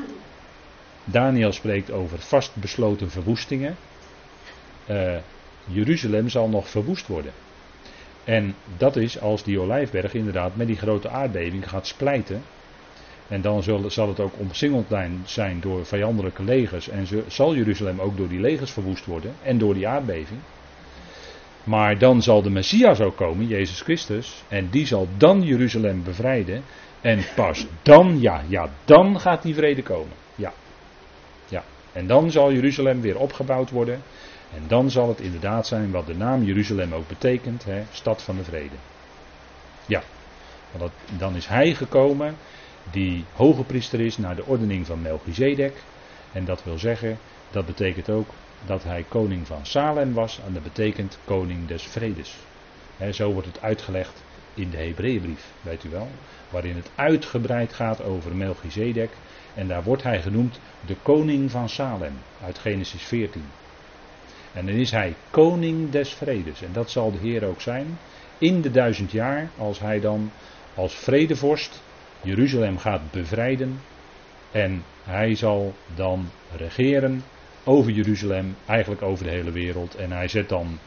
Daniel 1.04 1.52
spreekt 1.52 1.90
over 1.90 2.18
vastbesloten 2.18 3.10
verwoestingen. 3.10 3.76
Uh, 4.90 5.16
Jeruzalem 5.66 6.28
zal 6.28 6.48
nog 6.48 6.68
verwoest 6.68 7.06
worden. 7.06 7.32
En 8.24 8.54
dat 8.76 8.96
is 8.96 9.20
als 9.20 9.42
die 9.42 9.60
olijfberg 9.60 10.14
inderdaad 10.14 10.56
met 10.56 10.66
die 10.66 10.76
grote 10.76 11.08
aardbeving 11.08 11.68
gaat 11.68 11.86
splijten. 11.86 12.42
En 13.28 13.40
dan 13.40 13.62
zal, 13.86 14.08
het 14.08 14.20
ook 14.20 14.38
omsingeld 14.38 14.86
zijn 15.24 15.60
door 15.60 15.86
vijandelijke 15.86 16.42
legers. 16.42 16.88
En 16.88 17.06
zal 17.26 17.54
Jeruzalem 17.54 18.00
ook 18.00 18.16
door 18.16 18.28
die 18.28 18.40
legers 18.40 18.70
verwoest 18.70 19.06
worden. 19.06 19.34
En 19.42 19.58
door 19.58 19.74
die 19.74 19.88
aardbeving. 19.88 20.40
Maar 21.64 21.98
dan 21.98 22.22
zal 22.22 22.42
de 22.42 22.50
Messias 22.50 23.00
ook 23.00 23.16
komen, 23.16 23.46
Jezus 23.46 23.80
Christus. 23.80 24.42
En 24.48 24.68
die 24.70 24.86
zal 24.86 25.08
dan 25.16 25.42
Jeruzalem 25.42 26.02
bevrijden. 26.02 26.62
En 27.00 27.24
pas 27.34 27.66
dan, 27.82 28.20
ja, 28.20 28.42
ja, 28.48 28.68
dan 28.84 29.20
gaat 29.20 29.42
die 29.42 29.54
vrede 29.54 29.82
komen. 29.82 30.16
Ja. 30.34 30.52
Ja. 31.48 31.64
En 31.92 32.06
dan 32.06 32.30
zal 32.30 32.52
Jeruzalem 32.52 33.00
weer 33.00 33.18
opgebouwd 33.18 33.70
worden. 33.70 34.02
En 34.54 34.62
dan 34.66 34.90
zal 34.90 35.08
het 35.08 35.20
inderdaad 35.20 35.66
zijn 35.66 35.90
wat 35.90 36.06
de 36.06 36.14
naam 36.14 36.42
Jeruzalem 36.42 36.94
ook 36.94 37.08
betekent, 37.08 37.64
hè, 37.64 37.82
stad 37.90 38.22
van 38.22 38.36
de 38.36 38.44
vrede. 38.44 38.76
Ja, 39.86 40.02
want 40.78 40.92
dan 41.18 41.36
is 41.36 41.46
hij 41.46 41.74
gekomen 41.74 42.34
die 42.90 43.24
hoge 43.32 43.64
priester 43.64 44.00
is 44.00 44.18
naar 44.18 44.36
de 44.36 44.44
ordening 44.44 44.86
van 44.86 45.02
Melchizedek. 45.02 45.72
En 46.32 46.44
dat 46.44 46.64
wil 46.64 46.78
zeggen, 46.78 47.18
dat 47.50 47.66
betekent 47.66 48.10
ook 48.10 48.28
dat 48.66 48.84
hij 48.84 49.04
koning 49.08 49.46
van 49.46 49.66
Salem 49.66 50.12
was 50.12 50.40
en 50.46 50.52
dat 50.52 50.62
betekent 50.62 51.18
koning 51.24 51.68
des 51.68 51.82
vredes. 51.82 52.36
zo 53.10 53.32
wordt 53.32 53.46
het 53.46 53.62
uitgelegd 53.62 54.22
in 54.54 54.70
de 54.70 54.76
Hebreeënbrief, 54.76 55.52
weet 55.60 55.84
u 55.84 55.88
wel, 55.88 56.08
waarin 56.50 56.76
het 56.76 56.90
uitgebreid 56.94 57.72
gaat 57.72 58.02
over 58.02 58.36
Melchizedek. 58.36 59.10
En 59.54 59.68
daar 59.68 59.82
wordt 59.82 60.02
hij 60.02 60.22
genoemd 60.22 60.60
de 60.86 60.96
koning 61.02 61.50
van 61.50 61.68
Salem 61.68 62.12
uit 62.44 62.58
Genesis 62.58 63.02
14. 63.02 63.42
En 64.54 64.66
dan 64.66 64.74
is 64.74 64.90
hij 64.90 65.14
koning 65.30 65.90
des 65.90 66.12
vredes. 66.12 66.62
En 66.62 66.72
dat 66.72 66.90
zal 66.90 67.12
de 67.12 67.18
Heer 67.18 67.44
ook 67.44 67.60
zijn. 67.60 67.98
In 68.38 68.60
de 68.60 68.70
duizend 68.70 69.10
jaar, 69.10 69.50
als 69.58 69.80
hij 69.80 70.00
dan 70.00 70.30
als 70.74 70.94
vredevorst 70.94 71.82
Jeruzalem 72.22 72.78
gaat 72.78 73.10
bevrijden. 73.10 73.80
En 74.52 74.82
hij 75.04 75.34
zal 75.34 75.74
dan 75.94 76.26
regeren 76.56 77.22
over 77.64 77.92
Jeruzalem, 77.92 78.56
eigenlijk 78.66 79.02
over 79.02 79.24
de 79.24 79.30
hele 79.30 79.50
wereld. 79.50 79.94
En 79.94 80.12
hij 80.12 80.28
zet 80.28 80.48
dan 80.48 80.78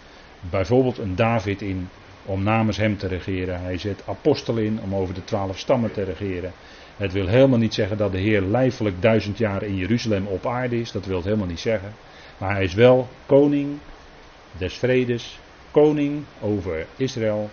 bijvoorbeeld 0.50 0.98
een 0.98 1.16
David 1.16 1.62
in 1.62 1.90
om 2.26 2.44
namens 2.44 2.78
hem 2.78 2.98
te 2.98 3.08
regeren. 3.08 3.62
Hij 3.62 3.78
zet 3.78 4.04
apostelen 4.08 4.64
in 4.64 4.80
om 4.82 4.96
over 4.96 5.14
de 5.14 5.24
twaalf 5.24 5.58
stammen 5.58 5.92
te 5.92 6.04
regeren. 6.04 6.52
Het 6.98 7.14
wil 7.14 7.28
helemaal 7.28 7.58
niet 7.58 7.74
zeggen 7.74 7.98
dat 7.98 8.12
de 8.12 8.20
Heer 8.20 8.42
lijfelijk 8.42 9.02
duizend 9.02 9.38
jaar 9.38 9.64
in 9.64 9.76
Jeruzalem 9.76 10.28
op 10.28 10.46
aarde 10.46 10.80
is. 10.80 10.92
Dat 10.92 11.06
wil 11.06 11.16
het 11.16 11.26
helemaal 11.26 11.48
niet 11.48 11.60
zeggen. 11.60 11.92
Maar 12.38 12.54
hij 12.54 12.64
is 12.64 12.74
wel 12.74 13.08
koning 13.26 13.80
des 14.58 14.78
vredes, 14.78 15.40
koning 15.72 16.24
over 16.42 16.88
Israël. 16.96 17.50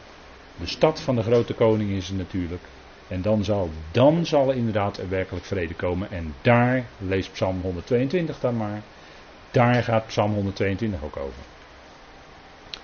De 0.57 0.67
stad 0.67 1.01
van 1.01 1.17
de 1.17 1.23
grote 1.23 1.55
koning 1.55 1.91
is 1.91 2.09
het 2.09 2.17
natuurlijk. 2.17 2.63
En 3.09 3.23
dan 3.23 3.45
zal, 3.45 3.71
dan 3.91 4.27
zal 4.27 4.49
er 4.49 4.57
inderdaad 4.57 4.99
er 4.99 5.09
werkelijk 5.09 5.45
vrede 5.45 5.75
komen. 5.75 6.11
En 6.11 6.35
daar, 6.43 6.85
lees 6.99 7.29
Psalm 7.29 7.61
122 7.61 8.41
dan 8.41 8.57
maar, 8.57 8.83
daar 9.51 9.83
gaat 9.83 10.07
Psalm 10.07 10.33
122 10.33 11.05
ook 11.05 11.17
over. 11.17 11.43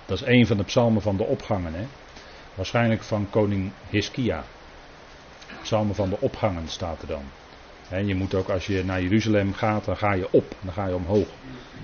Dat 0.05 0.21
is 0.21 0.27
een 0.27 0.47
van 0.47 0.57
de 0.57 0.63
psalmen 0.63 1.01
van 1.01 1.17
de 1.17 1.23
opgangen. 1.23 1.73
Hè? 1.73 1.85
Waarschijnlijk 2.55 3.03
van 3.03 3.29
koning 3.29 3.71
Hiskia. 3.89 4.43
Psalmen 5.61 5.95
van 5.95 6.09
de 6.09 6.17
opgangen 6.19 6.67
staat 6.67 7.01
er 7.01 7.07
dan. 7.07 7.23
En 7.91 8.07
je 8.07 8.15
moet 8.15 8.33
ook 8.33 8.49
als 8.49 8.65
je 8.65 8.83
naar 8.83 9.01
Jeruzalem 9.01 9.53
gaat, 9.53 9.85
dan 9.85 9.97
ga 9.97 10.13
je 10.13 10.27
op, 10.31 10.55
dan 10.61 10.73
ga 10.73 10.87
je 10.87 10.95
omhoog. 10.95 11.27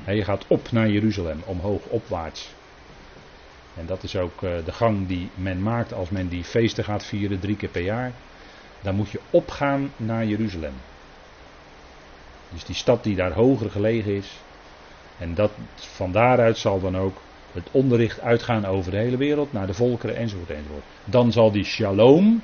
En 0.05 0.15
je 0.15 0.23
gaat 0.23 0.45
op 0.47 0.71
naar 0.71 0.89
Jeruzalem, 0.89 1.41
omhoog, 1.45 1.81
opwaarts. 1.85 2.55
En 3.75 3.85
dat 3.85 4.03
is 4.03 4.15
ook 4.15 4.43
eh, 4.43 4.51
de 4.65 4.71
gang 4.71 5.07
die 5.07 5.29
men 5.35 5.61
maakt 5.61 5.93
als 5.93 6.09
men 6.09 6.27
die 6.27 6.43
feesten 6.43 6.83
gaat 6.83 7.05
vieren, 7.05 7.39
drie 7.39 7.55
keer 7.55 7.69
per 7.69 7.81
jaar. 7.81 8.11
Dan 8.81 8.95
moet 8.95 9.09
je 9.09 9.19
opgaan 9.29 9.91
naar 9.97 10.25
Jeruzalem. 10.25 10.73
Dus 12.49 12.65
die 12.65 12.75
stad 12.75 13.03
die 13.03 13.15
daar 13.15 13.33
hoger 13.33 13.71
gelegen 13.71 14.15
is. 14.15 14.41
En 15.17 15.33
dat, 15.33 15.51
van 15.75 16.11
daaruit 16.11 16.57
zal 16.57 16.79
dan 16.79 16.97
ook 16.97 17.17
het 17.51 17.67
onderricht 17.71 18.21
uitgaan 18.21 18.65
over 18.65 18.91
de 18.91 18.97
hele 18.97 19.17
wereld, 19.17 19.53
naar 19.53 19.67
de 19.67 19.73
volkeren 19.73 20.15
enzovoort 20.15 20.49
enzovoort. 20.49 20.83
Dan 21.05 21.31
zal 21.31 21.51
die 21.51 21.63
shalom, 21.63 22.41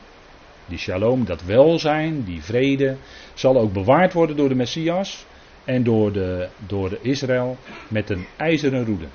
die 0.73 0.81
shalom, 0.81 1.25
dat 1.25 1.43
welzijn, 1.43 2.23
die 2.23 2.43
vrede, 2.43 2.97
zal 3.33 3.57
ook 3.57 3.73
bewaard 3.73 4.13
worden 4.13 4.35
door 4.35 4.49
de 4.49 4.55
Messias 4.55 5.25
en 5.65 5.83
door 5.83 6.11
de, 6.11 6.49
door 6.67 6.89
de 6.89 6.99
Israël 7.01 7.57
met 7.87 8.09
een 8.09 8.25
ijzeren 8.37 8.85
roede. 8.85 9.07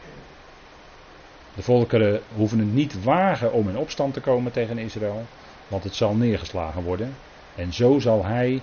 De 1.55 1.63
volkeren 1.63 2.21
hoeven 2.35 2.59
het 2.59 2.73
niet 2.73 3.03
wagen 3.03 3.53
om 3.53 3.69
in 3.69 3.77
opstand 3.77 4.15
te 4.15 4.21
komen 4.21 4.53
tegen 4.53 4.79
Israël, 4.79 5.27
want 5.69 5.85
het 5.85 5.95
zal 5.95 6.15
neergeslagen 6.15 6.83
worden. 6.83 7.15
En 7.55 7.73
zo 7.73 7.99
zal 7.99 8.25
hij 8.25 8.63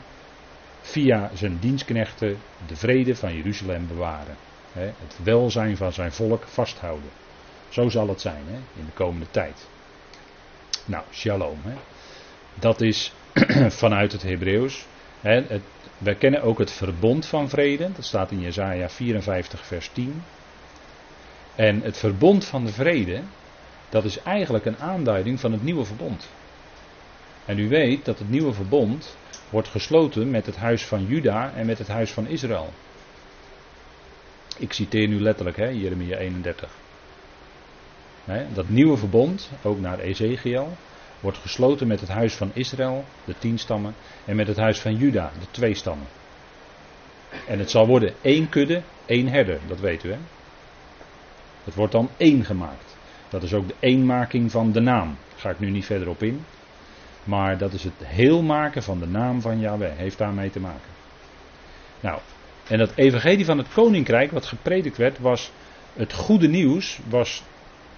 via 0.82 1.32
zijn 1.34 1.58
dienstknechten 1.60 2.38
de 2.68 2.76
vrede 2.76 3.16
van 3.16 3.36
Jeruzalem 3.36 3.88
bewaren. 3.88 4.36
Het 4.74 5.18
welzijn 5.24 5.78
van 5.78 5.94
zijn 5.94 6.12
volk 6.12 6.44
vasthouden. 6.44 7.10
Zo 7.70 7.90
zal 7.90 8.08
het 8.08 8.22
zijn 8.22 8.44
in 8.76 8.86
de 8.86 8.92
komende 8.94 9.28
tijd. 9.32 9.68
Nou, 10.86 11.04
shalom. 11.12 11.60
Dat 12.60 12.82
is 12.82 13.14
vanuit 13.84 14.12
het 14.12 14.24
Hebreeuws. 14.24 14.86
wij 15.98 16.16
kennen 16.16 16.42
ook 16.42 16.60
het 16.60 16.72
verbond 16.72 17.26
van 17.26 17.50
vrede. 17.50 17.92
Dat 17.96 18.06
staat 18.06 18.32
in 18.32 18.42
Jesaja 18.42 18.90
54 18.90 19.66
vers 19.66 19.90
10. 19.94 20.24
En 21.56 21.82
het 21.82 21.98
verbond 21.98 22.46
van 22.46 22.66
de 22.66 22.72
vrede, 22.72 23.22
dat 23.90 24.04
is 24.04 24.22
eigenlijk 24.22 24.66
een 24.66 24.78
aanduiding 24.78 25.40
van 25.40 25.52
het 25.52 25.64
nieuwe 25.64 25.86
verbond. 25.86 26.30
En 27.46 27.60
u 27.60 27.70
weet 27.70 28.06
dat 28.06 28.20
het 28.20 28.30
nieuwe 28.30 28.54
verbond 28.54 29.18
wordt 29.50 29.68
gesloten 29.68 30.32
met 30.32 30.46
het 30.46 30.56
huis 30.56 30.86
van 30.86 31.06
Juda 31.06 31.54
en 31.56 31.66
met 31.66 31.78
het 31.78 31.88
huis 31.88 32.12
van 32.12 32.28
Israël. 32.28 32.74
Ik 34.58 34.74
citeer 34.74 35.08
nu 35.08 35.22
letterlijk, 35.22 35.58
hè, 35.58 35.68
Jeremia 35.68 36.18
31. 36.18 36.72
dat 38.54 38.70
nieuwe 38.70 38.98
verbond, 38.98 39.50
ook 39.64 39.80
naar 39.80 40.00
Ezekiel, 40.00 40.78
wordt 41.26 41.40
gesloten 41.40 41.88
met 41.88 42.00
het 42.00 42.10
huis 42.10 42.34
van 42.34 42.52
Israël, 42.54 43.06
de 43.24 43.38
tien 43.38 43.60
stammen, 43.60 43.96
en 44.26 44.36
met 44.36 44.48
het 44.48 44.58
huis 44.58 44.80
van 44.80 44.96
Juda, 44.96 45.32
de 45.40 45.46
twee 45.52 45.74
stammen. 45.74 46.08
En 47.48 47.60
het 47.60 47.70
zal 47.70 47.88
worden 47.88 48.14
één 48.22 48.50
kudde, 48.50 48.82
één 49.06 49.28
herder, 49.28 49.60
dat 49.68 49.80
weet 49.80 50.04
u 50.04 50.12
hè. 50.12 50.18
Het 51.64 51.76
wordt 51.76 51.92
dan 51.92 52.10
één 52.18 52.46
gemaakt. 52.46 52.98
Dat 53.30 53.44
is 53.44 53.54
ook 53.54 53.68
de 53.68 53.76
eenmaking 53.80 54.52
van 54.52 54.72
de 54.72 54.80
naam. 54.80 55.18
Daar 55.30 55.40
ga 55.40 55.50
ik 55.50 55.60
nu 55.60 55.70
niet 55.70 55.86
verder 55.86 56.10
op 56.10 56.24
in. 56.24 56.46
Maar 57.24 57.58
dat 57.58 57.74
is 57.74 57.84
het 57.84 57.94
heel 58.04 58.42
maken 58.42 58.84
van 58.84 59.00
de 59.00 59.08
naam 59.08 59.42
van 59.42 59.60
Yahweh. 59.60 59.98
Heeft 59.98 60.18
daarmee 60.18 60.50
te 60.50 60.60
maken. 60.60 60.90
Nou, 62.00 62.20
en 62.68 62.78
dat 62.78 62.92
evangelie 62.96 63.46
van 63.46 63.58
het 63.58 63.74
koninkrijk, 63.74 64.32
wat 64.32 64.46
gepredikt 64.46 64.98
werd, 64.98 65.20
was 65.20 65.52
het 65.94 66.14
goede 66.14 66.48
nieuws. 66.48 67.00
Was, 67.10 67.44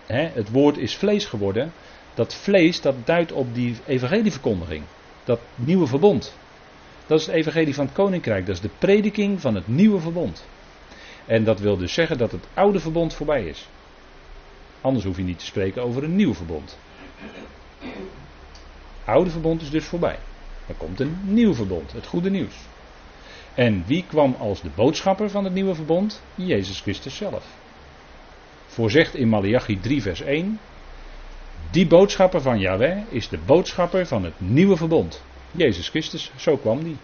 hè, 0.06 0.28
het 0.34 0.50
woord 0.50 0.78
is 0.78 0.96
vlees 0.96 1.26
geworden. 1.26 1.72
Dat 2.18 2.34
vlees, 2.34 2.82
dat 2.82 2.96
duidt 3.06 3.32
op 3.32 3.54
die 3.54 3.76
evangelieverkondiging. 3.86 4.84
Dat 5.24 5.40
nieuwe 5.56 5.88
verbond. 5.88 6.38
Dat 7.08 7.20
is 7.20 7.26
het 7.26 7.36
evangelie 7.36 7.74
van 7.74 7.86
het 7.86 7.94
koninkrijk. 7.94 8.46
Dat 8.46 8.56
is 8.56 8.62
de 8.62 8.70
prediking 8.78 9.42
van 9.42 9.56
het 9.56 9.68
nieuwe 9.68 10.00
verbond. 10.00 10.46
En 11.26 11.44
dat 11.44 11.60
wil 11.60 11.78
dus 11.78 11.94
zeggen 11.94 12.18
dat 12.18 12.32
het 12.32 12.48
oude 12.54 12.80
verbond 12.80 13.14
voorbij 13.14 13.46
is. 13.46 13.68
Anders 14.82 15.06
hoef 15.06 15.18
je 15.18 15.24
niet 15.24 15.40
te 15.40 15.46
spreken 15.46 15.84
over 15.84 16.04
een 16.04 16.16
nieuw 16.16 16.34
verbond. 16.34 16.78
Oude 19.06 19.30
verbond 19.30 19.62
is 19.62 19.70
dus 19.70 19.86
voorbij. 19.86 20.20
Er 20.68 20.76
komt 20.76 21.00
een 21.00 21.18
nieuw 21.24 21.54
verbond, 21.54 21.92
het 21.92 22.06
goede 22.06 22.30
nieuws. 22.30 22.56
En 23.54 23.84
wie 23.86 24.06
kwam 24.08 24.36
als 24.40 24.62
de 24.62 24.70
boodschapper 24.76 25.30
van 25.30 25.44
het 25.44 25.54
nieuwe 25.54 25.76
verbond? 25.76 26.22
Jezus 26.36 26.82
Christus 26.82 27.16
zelf. 27.16 27.46
Voorzegt 28.66 29.16
in 29.16 29.30
Malachi 29.30 29.80
3 29.80 30.02
vers 30.02 30.22
1. 30.22 30.60
Die 31.72 31.88
boodschapper 31.88 32.42
van 32.42 32.60
Yahweh 32.60 32.98
is 33.10 33.30
de 33.30 33.38
boodschapper 33.38 34.06
van 34.06 34.24
het 34.24 34.34
nieuwe 34.38 34.78
verbond. 34.78 35.24
Jezus 35.52 35.90
Christus, 35.90 36.32
zo 36.36 36.58
kwam 36.58 36.84
die. 36.84 36.98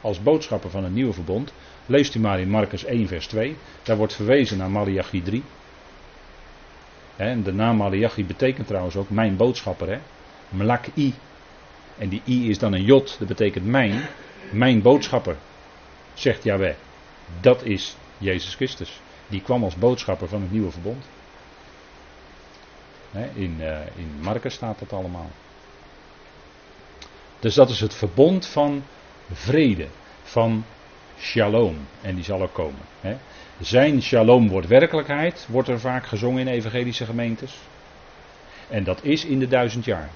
Als 0.00 0.22
boodschapper 0.22 0.70
van 0.70 0.84
het 0.84 0.92
nieuwe 0.92 1.12
verbond. 1.12 1.52
Leest 1.86 2.14
u 2.14 2.20
maar 2.20 2.40
in 2.40 2.48
Marcus 2.48 2.84
1 2.84 3.08
vers 3.08 3.26
2. 3.26 3.56
Daar 3.82 3.96
wordt 3.96 4.14
verwezen 4.14 4.58
naar 4.58 4.70
Malachi 4.70 5.22
3. 5.22 5.42
En 7.16 7.42
de 7.42 7.52
naam 7.52 7.76
Malachi 7.76 8.24
betekent 8.24 8.66
trouwens 8.66 8.96
ook 8.96 9.10
mijn 9.10 9.36
boodschapper. 9.36 9.88
Hè? 9.88 9.98
Mlaki. 10.48 11.14
En 11.98 12.08
die 12.08 12.22
i 12.26 12.50
is 12.50 12.58
dan 12.58 12.72
een 12.72 12.84
jot, 12.84 13.16
dat 13.18 13.28
betekent 13.28 13.66
mijn, 13.66 14.08
mijn 14.50 14.82
boodschapper, 14.82 15.36
zegt 16.14 16.44
Yahweh. 16.44 16.74
Dat 17.40 17.62
is 17.62 17.96
Jezus 18.18 18.54
Christus. 18.54 19.00
Die 19.26 19.42
kwam 19.42 19.64
als 19.64 19.76
boodschapper 19.76 20.28
van 20.28 20.40
het 20.40 20.52
nieuwe 20.52 20.70
verbond. 20.70 21.04
In, 23.34 23.56
uh, 23.60 23.78
in 23.96 24.18
Marcus 24.20 24.54
staat 24.54 24.78
dat 24.78 24.92
allemaal. 24.92 25.30
Dus 27.38 27.54
dat 27.54 27.70
is 27.70 27.80
het 27.80 27.94
verbond 27.94 28.46
van 28.46 28.84
vrede, 29.32 29.86
van 30.22 30.64
shalom. 31.18 31.76
En 32.00 32.14
die 32.14 32.24
zal 32.24 32.42
ook 32.42 32.52
komen. 32.52 32.80
Zijn 33.60 34.02
shalom 34.02 34.48
wordt 34.48 34.66
werkelijkheid, 34.66 35.46
wordt 35.48 35.68
er 35.68 35.80
vaak 35.80 36.06
gezongen 36.06 36.40
in 36.40 36.48
evangelische 36.48 37.04
gemeentes. 37.04 37.58
En 38.68 38.84
dat 38.84 39.04
is 39.04 39.24
in 39.24 39.38
de 39.38 39.48
duizend 39.48 39.84
jaar. 39.84 40.10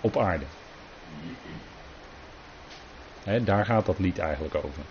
Op 0.00 0.16
aarde. 0.16 0.44
daar 3.44 3.64
gaat 3.64 3.86
dat 3.86 3.98
lied 3.98 4.18
eigenlijk 4.18 4.54
over. 4.54 4.82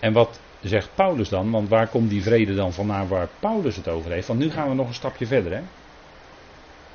En 0.00 0.12
wat 0.12 0.40
zegt 0.60 0.90
Paulus 0.94 1.28
dan? 1.28 1.50
Want 1.50 1.68
waar 1.68 1.88
komt 1.88 2.10
die 2.10 2.22
vrede 2.22 2.54
dan 2.54 2.72
vandaan 2.72 3.08
waar 3.08 3.28
Paulus 3.40 3.76
het 3.76 3.88
over 3.88 4.10
heeft? 4.10 4.26
Want 4.26 4.38
nu 4.38 4.50
gaan 4.50 4.68
we 4.68 4.74
nog 4.74 4.88
een 4.88 4.94
stapje 4.94 5.26
verder. 5.26 5.52
Hè? 5.52 5.60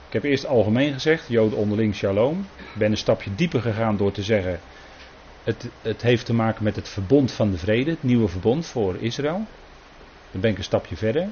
Ik 0.08 0.16
heb 0.16 0.24
eerst 0.24 0.46
algemeen 0.46 0.94
gezegd, 0.94 1.28
Joden 1.28 1.58
onderling 1.58 1.96
shalom. 1.96 2.48
Ik 2.58 2.80
ben 2.80 2.92
een 2.92 2.98
stapje 2.98 3.36
dieper 3.36 3.62
gegaan 3.62 3.98
door 3.98 4.12
te 4.12 4.24
zeggen, 4.24 4.60
het, 5.44 5.70
het 5.82 6.02
heeft 6.02 6.26
te 6.26 6.34
maken 6.34 6.64
met 6.64 6.76
het 6.76 6.90
verbond 6.90 7.32
van 7.32 7.52
de 7.52 7.58
vrede, 7.58 7.90
het 7.90 8.04
nieuwe 8.04 8.28
verbond 8.28 8.66
voor 8.66 8.96
Israël. 8.96 9.46
Dan 10.32 10.42
ben 10.42 10.52
ik 10.52 10.58
een 10.58 10.64
stapje 10.64 10.96
verder. 10.96 11.28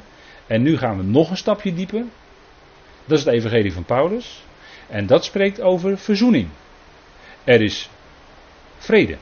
En 0.47 0.61
nu 0.61 0.77
gaan 0.77 0.97
we 0.97 1.03
nog 1.03 1.29
een 1.29 1.37
stapje 1.37 1.73
dieper. 1.73 2.03
Dat 3.05 3.17
is 3.17 3.25
het 3.25 3.33
evangelie 3.33 3.73
van 3.73 3.83
Paulus. 3.83 4.43
En 4.87 5.05
dat 5.05 5.25
spreekt 5.25 5.61
over 5.61 5.97
verzoening. 5.97 6.49
Er 7.43 7.61
is 7.61 7.89
vrede. 8.77 9.17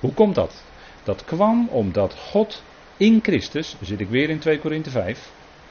Hoe 0.00 0.12
komt 0.12 0.34
dat? 0.34 0.64
Dat 1.08 1.24
kwam 1.24 1.68
omdat 1.68 2.14
God 2.14 2.62
in 2.96 3.20
Christus, 3.22 3.76
zit 3.80 4.00
ik 4.00 4.08
weer 4.08 4.30
in 4.30 4.38
2 4.38 4.58
Korinthe 4.58 4.90
5, 4.90 5.30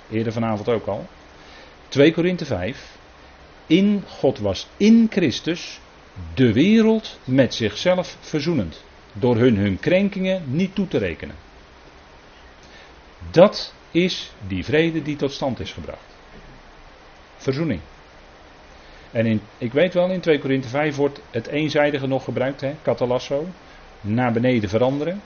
eerder 0.09 0.33
vanavond 0.33 0.69
ook 0.69 0.85
al. 0.85 1.07
2 1.87 2.13
Korinthe 2.13 2.45
5, 2.45 2.97
in 3.67 4.03
God 4.07 4.39
was 4.39 4.67
in 4.77 5.07
Christus 5.09 5.79
de 6.33 6.53
wereld 6.53 7.19
met 7.23 7.53
zichzelf 7.53 8.17
verzoenend. 8.19 8.83
Door 9.13 9.35
hun 9.35 9.57
hun 9.57 9.79
krenkingen 9.79 10.43
niet 10.45 10.75
toe 10.75 10.87
te 10.87 10.97
rekenen. 10.97 11.35
Dat 13.31 13.73
is 13.91 14.31
die 14.47 14.65
vrede 14.65 15.01
die 15.01 15.15
tot 15.15 15.31
stand 15.31 15.59
is 15.59 15.71
gebracht. 15.71 16.15
Verzoening. 17.35 17.81
En 19.11 19.25
in, 19.25 19.41
ik 19.57 19.73
weet 19.73 19.93
wel, 19.93 20.09
in 20.09 20.19
2 20.19 20.39
Korinthe 20.39 20.67
5 20.67 20.95
wordt 20.95 21.21
het 21.31 21.47
eenzijdige 21.47 22.07
nog 22.07 22.23
gebruikt, 22.23 22.61
hè, 22.61 22.75
catalasso, 22.81 23.45
naar 24.01 24.31
beneden 24.31 24.69
veranderen. 24.69 25.21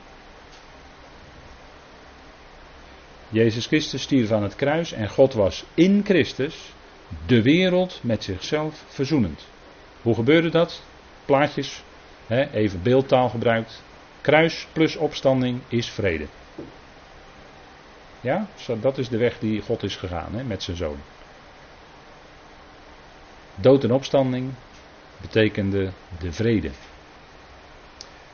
Jezus 3.29 3.65
Christus 3.65 4.01
stierf 4.01 4.31
aan 4.31 4.43
het 4.43 4.55
kruis 4.55 4.91
en 4.91 5.10
God 5.10 5.34
was 5.34 5.65
in 5.73 6.01
Christus 6.05 6.73
de 7.25 7.41
wereld 7.41 7.99
met 8.03 8.23
zichzelf 8.23 8.84
verzoenend. 8.88 9.47
Hoe 10.01 10.15
gebeurde 10.15 10.49
dat? 10.49 10.84
Plaatjes, 11.25 11.84
hè, 12.27 12.51
even 12.51 12.81
beeldtaal 12.81 13.29
gebruikt. 13.29 13.84
Kruis 14.21 14.67
plus 14.73 14.95
opstanding 14.95 15.62
is 15.67 15.89
vrede. 15.89 16.27
Ja, 18.21 18.47
dat 18.81 18.97
is 18.97 19.10
de 19.10 19.17
weg 19.17 19.39
die 19.39 19.62
God 19.62 19.84
is 19.84 19.95
gegaan 19.95 20.34
hè, 20.34 20.43
met 20.43 20.63
zijn 20.63 20.77
zoon. 20.77 20.97
Dood 23.55 23.84
en 23.84 23.91
opstanding 23.91 24.53
betekende 25.21 25.91
de 26.19 26.31
vrede. 26.31 26.69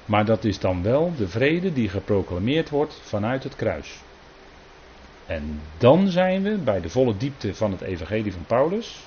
Maar 0.07 0.25
dat 0.25 0.43
is 0.43 0.59
dan 0.59 0.83
wel 0.83 1.11
de 1.17 1.27
vrede 1.27 1.73
die 1.73 1.89
geproclameerd 1.89 2.69
wordt 2.69 2.99
vanuit 3.03 3.43
het 3.43 3.55
kruis. 3.55 3.99
En 5.25 5.59
dan 5.77 6.07
zijn 6.07 6.43
we 6.43 6.57
bij 6.57 6.81
de 6.81 6.89
volle 6.89 7.17
diepte 7.17 7.55
van 7.55 7.71
het 7.71 7.81
evangelie 7.81 8.33
van 8.33 8.45
Paulus. 8.47 8.99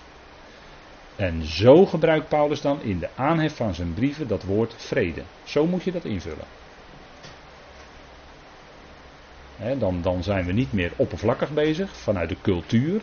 En 1.17 1.45
zo 1.45 1.87
gebruikt 1.87 2.29
Paulus 2.29 2.61
dan 2.61 2.83
in 2.83 2.99
de 2.99 3.09
aanhef 3.17 3.57
van 3.57 3.75
zijn 3.75 3.95
brieven 3.95 4.29
dat 4.29 4.43
woord 4.43 4.75
vrede. 4.75 5.23
Zo 5.45 5.67
moet 5.67 5.83
je 5.83 5.93
dat 5.93 6.05
invullen. 6.05 6.47
dan, 9.79 10.03
dan 10.03 10.23
zijn 10.23 10.45
we 10.45 10.53
niet 10.53 10.73
meer 10.73 10.93
oppervlakkig 10.97 11.51
bezig 11.51 11.97
vanuit 11.97 12.29
de 12.29 12.41
cultuur. 12.43 13.01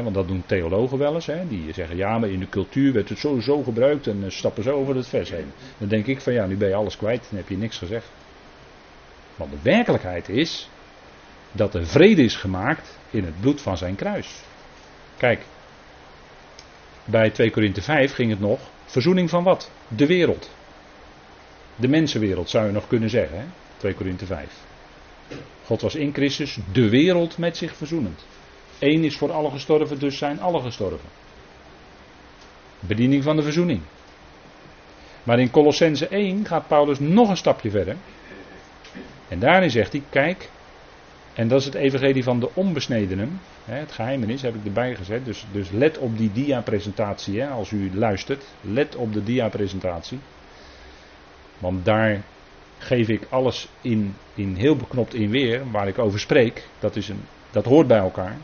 Want 0.00 0.14
dat 0.14 0.28
doen 0.28 0.42
theologen 0.46 0.98
wel 0.98 1.14
eens. 1.14 1.28
die 1.48 1.72
zeggen 1.72 1.96
ja, 1.96 2.18
maar 2.18 2.28
in 2.28 2.40
de 2.40 2.48
cultuur 2.48 2.92
werd 2.92 3.08
het 3.08 3.18
sowieso 3.18 3.62
gebruikt 3.62 4.06
en 4.06 4.22
uh, 4.24 4.30
stappen 4.30 4.62
zo 4.62 4.70
over 4.70 4.96
het 4.96 5.08
vers 5.08 5.30
heen. 5.30 5.52
Dan 5.78 5.88
denk 5.88 6.06
ik 6.06 6.20
van 6.20 6.32
ja, 6.32 6.46
nu 6.46 6.56
ben 6.56 6.68
je 6.68 6.74
alles 6.74 6.96
kwijt, 6.96 7.26
dan 7.28 7.38
heb 7.38 7.48
je 7.48 7.56
niks 7.56 7.78
gezegd. 7.78 8.10
Want 9.36 9.50
de 9.50 9.58
werkelijkheid 9.62 10.28
is 10.28 10.70
dat 11.52 11.74
er 11.74 11.86
vrede 11.86 12.22
is 12.22 12.36
gemaakt 12.36 12.98
in 13.10 13.24
het 13.24 13.40
bloed 13.40 13.60
van 13.60 13.76
zijn 13.76 13.94
kruis. 13.94 14.42
Kijk, 15.16 15.44
bij 17.04 17.30
2 17.30 17.50
Korinthe 17.50 17.82
5 17.82 18.14
ging 18.14 18.30
het 18.30 18.40
nog 18.40 18.60
verzoening 18.84 19.30
van 19.30 19.44
wat? 19.44 19.70
De 19.88 20.06
wereld. 20.06 20.50
De 21.76 21.88
mensenwereld 21.88 22.50
zou 22.50 22.66
je 22.66 22.72
nog 22.72 22.86
kunnen 22.86 23.10
zeggen, 23.10 23.38
hè? 23.38 23.44
2 23.76 23.94
Korinthe 23.94 24.26
5. 24.26 24.48
God 25.64 25.80
was 25.80 25.94
in 25.94 26.12
Christus 26.12 26.58
de 26.72 26.88
wereld 26.88 27.38
met 27.38 27.56
zich 27.56 27.76
verzoenend. 27.76 28.24
Eén 28.82 29.04
is 29.04 29.16
voor 29.16 29.32
alle 29.32 29.50
gestorven, 29.50 29.98
dus 29.98 30.18
zijn 30.18 30.40
alle 30.40 30.60
gestorven. 30.60 31.08
Bediening 32.80 33.22
van 33.22 33.36
de 33.36 33.42
verzoening. 33.42 33.80
Maar 35.22 35.38
in 35.38 35.50
Colossense 35.50 36.08
1 36.08 36.46
gaat 36.46 36.66
Paulus 36.66 36.98
nog 36.98 37.28
een 37.28 37.36
stapje 37.36 37.70
verder. 37.70 37.96
En 39.28 39.38
daarin 39.38 39.70
zegt 39.70 39.92
hij: 39.92 40.02
Kijk, 40.10 40.50
en 41.34 41.48
dat 41.48 41.60
is 41.60 41.64
het 41.64 41.74
evangelie 41.74 42.22
van 42.22 42.40
de 42.40 42.50
onbesnedenen. 42.54 43.40
Het 43.64 43.92
geheimenis 43.92 44.42
heb 44.42 44.54
ik 44.54 44.64
erbij 44.64 44.94
gezet. 44.94 45.24
Dus, 45.24 45.46
dus 45.52 45.70
let 45.70 45.98
op 45.98 46.18
die 46.18 46.32
dia-presentatie 46.32 47.44
als 47.44 47.70
u 47.70 47.90
luistert. 47.94 48.44
Let 48.60 48.96
op 48.96 49.12
de 49.12 49.22
dia-presentatie. 49.22 50.18
Want 51.58 51.84
daar 51.84 52.22
geef 52.78 53.08
ik 53.08 53.26
alles 53.28 53.68
in, 53.80 54.14
in 54.34 54.54
heel 54.54 54.76
beknopt 54.76 55.14
in 55.14 55.30
weer 55.30 55.70
waar 55.70 55.88
ik 55.88 55.98
over 55.98 56.20
spreek. 56.20 56.68
Dat, 56.78 56.96
is 56.96 57.08
een, 57.08 57.20
dat 57.50 57.64
hoort 57.64 57.86
bij 57.86 57.98
elkaar. 57.98 58.36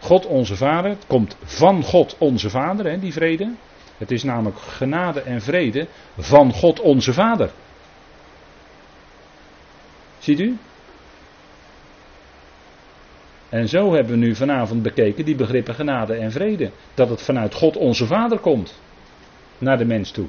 God 0.00 0.26
onze 0.26 0.56
Vader, 0.56 0.90
het 0.90 1.06
komt 1.06 1.36
van 1.44 1.82
God 1.82 2.16
onze 2.18 2.50
Vader, 2.50 3.00
die 3.00 3.12
vrede. 3.12 3.54
Het 3.98 4.10
is 4.10 4.22
namelijk 4.22 4.58
genade 4.58 5.20
en 5.20 5.40
vrede 5.40 5.86
van 6.18 6.52
God 6.52 6.80
onze 6.80 7.12
Vader. 7.12 7.50
Ziet 10.18 10.40
u? 10.40 10.58
En 13.48 13.68
zo 13.68 13.92
hebben 13.92 14.12
we 14.12 14.18
nu 14.18 14.34
vanavond 14.34 14.82
bekeken 14.82 15.24
die 15.24 15.34
begrippen 15.34 15.74
genade 15.74 16.14
en 16.14 16.32
vrede. 16.32 16.70
Dat 16.94 17.08
het 17.08 17.22
vanuit 17.22 17.54
God 17.54 17.76
onze 17.76 18.06
Vader 18.06 18.38
komt. 18.38 18.80
Naar 19.58 19.78
de 19.78 19.84
mens 19.84 20.10
toe. 20.10 20.26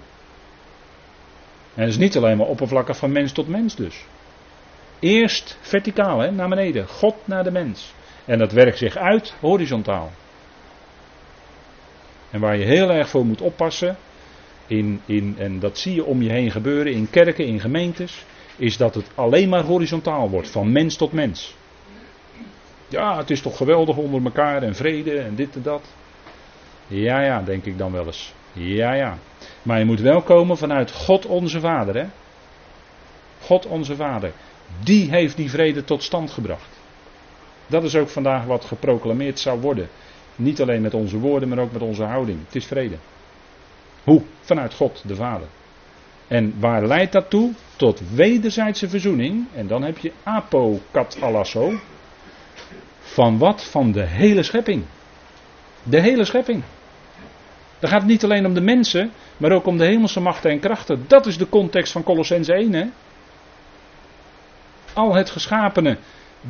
En 1.75 1.81
het 1.81 1.89
is 1.89 1.97
niet 1.97 2.17
alleen 2.17 2.37
maar 2.37 2.47
oppervlakkig 2.47 2.97
van 2.97 3.11
mens 3.11 3.31
tot 3.31 3.47
mens 3.47 3.75
dus. 3.75 4.05
Eerst 4.99 5.57
verticaal, 5.61 6.19
hè, 6.19 6.31
naar 6.31 6.49
beneden. 6.49 6.87
God 6.87 7.15
naar 7.25 7.43
de 7.43 7.51
mens. 7.51 7.93
En 8.25 8.37
dat 8.37 8.51
werkt 8.51 8.77
zich 8.77 8.95
uit 8.95 9.33
horizontaal. 9.39 10.11
En 12.31 12.39
waar 12.39 12.57
je 12.57 12.65
heel 12.65 12.89
erg 12.89 13.09
voor 13.09 13.25
moet 13.25 13.41
oppassen, 13.41 13.97
in, 14.67 15.01
in, 15.05 15.35
en 15.37 15.59
dat 15.59 15.77
zie 15.77 15.95
je 15.95 16.05
om 16.05 16.21
je 16.21 16.29
heen 16.29 16.51
gebeuren 16.51 16.93
in 16.93 17.09
kerken, 17.09 17.45
in 17.45 17.59
gemeentes, 17.59 18.25
is 18.55 18.77
dat 18.77 18.95
het 18.95 19.09
alleen 19.15 19.49
maar 19.49 19.63
horizontaal 19.63 20.29
wordt, 20.29 20.49
van 20.49 20.71
mens 20.71 20.95
tot 20.95 21.11
mens. 21.11 21.55
Ja, 22.87 23.17
het 23.17 23.29
is 23.29 23.41
toch 23.41 23.57
geweldig 23.57 23.97
onder 23.97 24.23
elkaar 24.23 24.63
en 24.63 24.75
vrede 24.75 25.19
en 25.19 25.35
dit 25.35 25.55
en 25.55 25.61
dat. 25.61 25.81
Ja, 26.87 27.21
ja, 27.21 27.41
denk 27.41 27.65
ik 27.65 27.77
dan 27.77 27.91
wel 27.91 28.05
eens. 28.05 28.33
Ja, 28.53 28.93
ja. 28.93 29.17
Maar 29.61 29.79
je 29.79 29.85
moet 29.85 29.99
wel 29.99 30.21
komen 30.21 30.57
vanuit 30.57 30.91
God 30.91 31.25
onze 31.25 31.59
Vader, 31.59 31.95
hè? 31.95 32.05
God 33.41 33.65
onze 33.65 33.95
Vader. 33.95 34.31
Die 34.83 35.09
heeft 35.09 35.37
die 35.37 35.49
vrede 35.49 35.83
tot 35.83 36.03
stand 36.03 36.31
gebracht. 36.31 36.72
Dat 37.67 37.83
is 37.83 37.95
ook 37.95 38.09
vandaag 38.09 38.45
wat 38.45 38.65
geproclameerd 38.65 39.39
zou 39.39 39.59
worden. 39.59 39.89
Niet 40.35 40.61
alleen 40.61 40.81
met 40.81 40.93
onze 40.93 41.17
woorden, 41.17 41.49
maar 41.49 41.59
ook 41.59 41.71
met 41.71 41.81
onze 41.81 42.03
houding. 42.03 42.39
Het 42.45 42.55
is 42.55 42.65
vrede. 42.65 42.95
Hoe? 44.03 44.21
Vanuit 44.41 44.73
God, 44.73 45.03
de 45.07 45.15
Vader. 45.15 45.47
En 46.27 46.53
waar 46.59 46.85
leidt 46.87 47.11
dat 47.11 47.29
toe? 47.29 47.51
Tot 47.75 48.01
wederzijdse 48.15 48.89
verzoening. 48.89 49.45
En 49.55 49.67
dan 49.67 49.83
heb 49.83 49.97
je 49.97 50.11
apokat 50.23 51.17
alasso. 51.21 51.73
Van 52.99 53.37
wat? 53.37 53.63
Van 53.63 53.91
de 53.91 54.05
hele 54.05 54.43
schepping. 54.43 54.83
De 55.83 55.99
hele 56.01 56.25
schepping. 56.25 56.63
Dan 57.79 57.89
gaat 57.89 58.01
het 58.01 58.09
niet 58.09 58.23
alleen 58.23 58.45
om 58.45 58.53
de 58.53 58.61
mensen, 58.61 59.11
maar 59.37 59.51
ook 59.51 59.65
om 59.65 59.77
de 59.77 59.85
hemelse 59.85 60.19
machten 60.19 60.51
en 60.51 60.59
krachten. 60.59 61.03
Dat 61.07 61.25
is 61.25 61.37
de 61.37 61.49
context 61.49 61.91
van 61.91 62.03
Colossense 62.03 62.53
1. 62.53 62.73
Hè? 62.73 62.85
Al 64.93 65.15
het 65.15 65.29
geschapene 65.29 65.97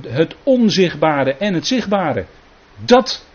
Het 0.02 0.36
onzichtbare 0.44 1.36
en 1.36 1.54
het 1.54 1.68
zichtbare. 1.68 2.26
Dat 2.86 3.26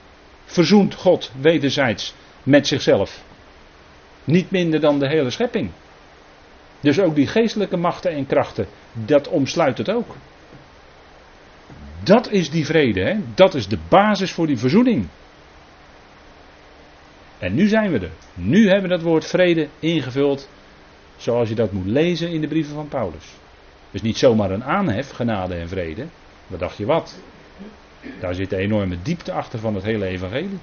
verzoent 0.44 0.94
God 0.94 1.30
wederzijds 1.40 2.14
met 2.42 2.66
zichzelf. 2.66 3.24
Niet 4.24 4.50
minder 4.50 4.80
dan 4.80 4.98
de 4.98 5.08
hele 5.08 5.30
schepping. 5.30 5.70
Dus 6.80 7.00
ook 7.00 7.14
die 7.14 7.26
geestelijke 7.26 7.76
machten 7.76 8.10
en 8.10 8.26
krachten, 8.26 8.66
dat 8.92 9.28
omsluit 9.28 9.78
het 9.78 9.90
ook. 9.90 10.16
Dat 12.02 12.30
is 12.30 12.50
die 12.50 12.66
vrede, 12.66 13.00
hè? 13.00 13.16
dat 13.34 13.54
is 13.54 13.68
de 13.68 13.78
basis 13.88 14.32
voor 14.32 14.46
die 14.46 14.58
verzoening. 14.58 15.08
En 17.38 17.54
nu 17.54 17.68
zijn 17.68 17.92
we 17.92 17.98
er. 17.98 18.10
Nu 18.34 18.68
hebben 18.68 18.90
we 18.90 18.96
dat 18.96 19.02
woord 19.02 19.26
vrede 19.26 19.68
ingevuld 19.78 20.48
zoals 21.16 21.48
je 21.48 21.54
dat 21.54 21.72
moet 21.72 21.86
lezen 21.86 22.30
in 22.30 22.40
de 22.40 22.48
brieven 22.48 22.74
van 22.74 22.88
Paulus. 22.88 23.24
Dus 23.90 24.02
niet 24.02 24.18
zomaar 24.18 24.50
een 24.50 24.64
aanhef, 24.64 25.10
genade 25.10 25.54
en 25.54 25.68
vrede. 25.68 26.06
Wat 26.48 26.58
dacht 26.58 26.76
je 26.76 26.86
wat? 26.86 27.18
Daar 28.20 28.34
zit 28.34 28.50
de 28.50 28.56
enorme 28.56 29.02
diepte 29.02 29.32
achter 29.32 29.58
van 29.58 29.74
het 29.74 29.84
hele 29.84 30.06
evangelie. 30.06 30.58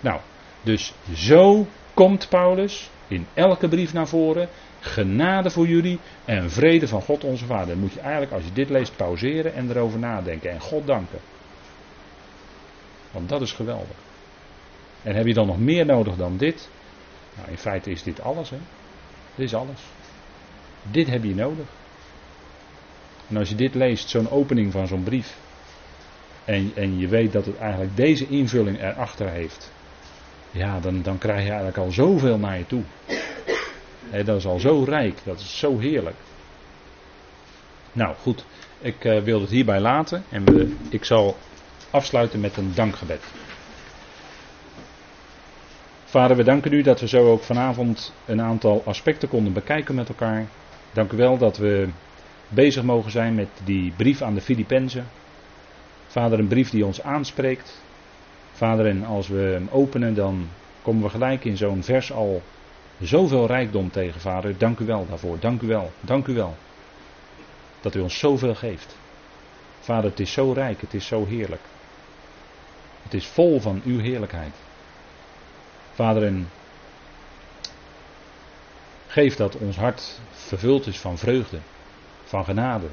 Nou, 0.00 0.20
dus 0.62 0.94
zo 1.14 1.66
komt 1.94 2.28
Paulus 2.28 2.90
in 3.08 3.26
elke 3.34 3.68
brief 3.68 3.92
naar 3.92 4.08
voren. 4.08 4.48
Genade 4.80 5.50
voor 5.50 5.66
jullie 5.66 5.98
en 6.24 6.50
vrede 6.50 6.88
van 6.88 7.02
God 7.02 7.24
onze 7.24 7.46
Vader. 7.46 7.66
Dan 7.66 7.78
moet 7.78 7.92
je 7.92 8.00
eigenlijk, 8.00 8.32
als 8.32 8.44
je 8.44 8.52
dit 8.52 8.68
leest, 8.68 8.96
pauzeren 8.96 9.54
en 9.54 9.70
erover 9.70 9.98
nadenken 9.98 10.50
en 10.50 10.60
God 10.60 10.86
danken. 10.86 11.18
Want 13.10 13.28
dat 13.28 13.40
is 13.40 13.52
geweldig. 13.52 13.96
En 15.02 15.14
heb 15.14 15.26
je 15.26 15.34
dan 15.34 15.46
nog 15.46 15.58
meer 15.58 15.86
nodig 15.86 16.16
dan 16.16 16.36
dit? 16.36 16.68
Nou, 17.36 17.50
in 17.50 17.58
feite 17.58 17.90
is 17.90 18.02
dit 18.02 18.20
alles, 18.20 18.50
hè? 18.50 18.58
Dit 19.34 19.46
is 19.46 19.54
alles. 19.54 19.80
Dit 20.82 21.06
heb 21.06 21.24
je 21.24 21.34
nodig. 21.34 21.66
En 23.28 23.36
als 23.36 23.48
je 23.48 23.54
dit 23.54 23.74
leest, 23.74 24.08
zo'n 24.08 24.30
opening 24.30 24.72
van 24.72 24.86
zo'n 24.86 25.02
brief. 25.02 25.36
En, 26.44 26.72
en 26.74 26.98
je 26.98 27.08
weet 27.08 27.32
dat 27.32 27.46
het 27.46 27.58
eigenlijk 27.58 27.96
deze 27.96 28.28
invulling 28.28 28.82
erachter 28.82 29.30
heeft. 29.30 29.72
Ja, 30.50 30.80
dan, 30.80 31.02
dan 31.02 31.18
krijg 31.18 31.42
je 31.42 31.48
eigenlijk 31.48 31.78
al 31.78 31.90
zoveel 31.90 32.38
naar 32.38 32.58
je 32.58 32.66
toe. 32.66 32.82
dat 34.24 34.36
is 34.36 34.46
al 34.46 34.58
zo 34.58 34.84
rijk, 34.84 35.18
dat 35.24 35.40
is 35.40 35.58
zo 35.58 35.78
heerlijk. 35.78 36.16
Nou 37.92 38.14
goed, 38.16 38.44
ik 38.78 39.04
uh, 39.04 39.22
wil 39.22 39.40
het 39.40 39.50
hierbij 39.50 39.80
laten 39.80 40.24
en 40.28 40.44
we, 40.44 40.74
ik 40.88 41.04
zal 41.04 41.36
afsluiten 41.90 42.40
met 42.40 42.56
een 42.56 42.72
dankgebed. 42.74 43.22
Vader, 46.04 46.36
we 46.36 46.44
danken 46.44 46.72
u 46.72 46.82
dat 46.82 47.00
we 47.00 47.08
zo 47.08 47.30
ook 47.30 47.42
vanavond 47.42 48.12
een 48.26 48.40
aantal 48.40 48.82
aspecten 48.86 49.28
konden 49.28 49.52
bekijken 49.52 49.94
met 49.94 50.08
elkaar. 50.08 50.46
Dank 50.92 51.12
u 51.12 51.16
wel 51.16 51.38
dat 51.38 51.56
we 51.56 51.88
bezig 52.54 52.82
mogen 52.82 53.10
zijn 53.10 53.34
met 53.34 53.48
die 53.64 53.92
brief 53.96 54.22
aan 54.22 54.34
de 54.34 54.40
Filippenzen. 54.40 55.06
Vader, 56.06 56.38
een 56.38 56.48
brief 56.48 56.70
die 56.70 56.86
ons 56.86 57.02
aanspreekt. 57.02 57.82
Vader, 58.52 58.86
en 58.86 59.04
als 59.04 59.28
we 59.28 59.40
hem 59.40 59.68
openen, 59.70 60.14
dan 60.14 60.48
komen 60.82 61.02
we 61.02 61.08
gelijk 61.08 61.44
in 61.44 61.56
zo'n 61.56 61.82
vers 61.82 62.12
al 62.12 62.42
zoveel 63.00 63.46
rijkdom 63.46 63.90
tegen, 63.90 64.20
Vader. 64.20 64.58
Dank 64.58 64.78
u 64.78 64.86
wel 64.86 65.06
daarvoor. 65.08 65.38
Dank 65.40 65.62
u 65.62 65.66
wel. 65.66 65.92
Dank 66.00 66.26
u 66.26 66.34
wel. 66.34 66.56
Dat 67.80 67.94
u 67.94 68.00
ons 68.00 68.18
zoveel 68.18 68.54
geeft. 68.54 68.96
Vader, 69.80 70.10
het 70.10 70.20
is 70.20 70.32
zo 70.32 70.52
rijk, 70.52 70.80
het 70.80 70.94
is 70.94 71.06
zo 71.06 71.26
heerlijk. 71.26 71.62
Het 73.02 73.14
is 73.14 73.26
vol 73.26 73.60
van 73.60 73.82
uw 73.84 73.98
heerlijkheid. 73.98 74.54
Vader, 75.92 76.26
en 76.26 76.48
geef 79.06 79.36
dat 79.36 79.56
ons 79.56 79.76
hart 79.76 80.20
vervuld 80.30 80.86
is 80.86 80.98
van 80.98 81.18
vreugde, 81.18 81.58
van 82.34 82.44
genade, 82.44 82.86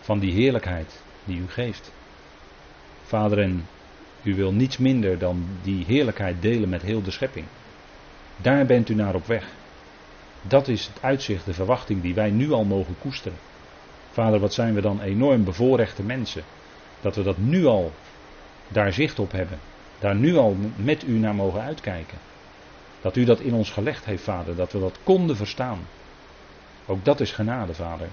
van 0.00 0.18
die 0.18 0.32
heerlijkheid 0.32 1.02
die 1.24 1.40
u 1.40 1.48
geeft. 1.48 1.92
Vader, 3.04 3.38
en 3.38 3.66
u 4.22 4.34
wil 4.34 4.52
niets 4.52 4.78
minder 4.78 5.18
dan 5.18 5.44
die 5.62 5.84
heerlijkheid 5.84 6.42
delen 6.42 6.68
met 6.68 6.82
heel 6.82 7.02
de 7.02 7.10
schepping. 7.10 7.46
Daar 8.36 8.66
bent 8.66 8.88
u 8.88 8.94
naar 8.94 9.14
op 9.14 9.26
weg. 9.26 9.46
Dat 10.42 10.68
is 10.68 10.86
het 10.86 11.02
uitzicht, 11.02 11.44
de 11.44 11.54
verwachting 11.54 12.02
die 12.02 12.14
wij 12.14 12.30
nu 12.30 12.52
al 12.52 12.64
mogen 12.64 12.96
koesteren. 12.98 13.38
Vader, 14.10 14.40
wat 14.40 14.54
zijn 14.54 14.74
we 14.74 14.80
dan 14.80 15.00
enorm 15.00 15.44
bevoorrechte 15.44 16.02
mensen. 16.02 16.42
Dat 17.00 17.16
we 17.16 17.22
dat 17.22 17.38
nu 17.38 17.66
al 17.66 17.92
daar 18.68 18.92
zicht 18.92 19.18
op 19.18 19.32
hebben 19.32 19.58
daar 19.98 20.14
nu 20.14 20.36
al 20.36 20.56
met 20.76 21.02
u 21.02 21.18
naar 21.18 21.34
mogen 21.34 21.60
uitkijken. 21.60 22.18
Dat 23.00 23.16
u 23.16 23.24
dat 23.24 23.40
in 23.40 23.54
ons 23.54 23.70
gelegd 23.70 24.04
heeft, 24.04 24.22
vader, 24.22 24.56
dat 24.56 24.72
we 24.72 24.78
dat 24.78 24.98
konden 25.02 25.36
verstaan. 25.36 25.78
Ook 26.86 27.04
dat 27.04 27.20
is 27.20 27.32
genade, 27.32 27.74
vader. 27.74 28.08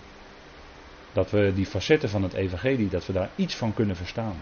Dat 1.15 1.31
we 1.31 1.51
die 1.53 1.65
facetten 1.65 2.09
van 2.09 2.23
het 2.23 2.33
evangelie, 2.33 2.89
dat 2.89 3.05
we 3.05 3.13
daar 3.13 3.29
iets 3.35 3.55
van 3.55 3.73
kunnen 3.73 3.95
verstaan. 3.95 4.35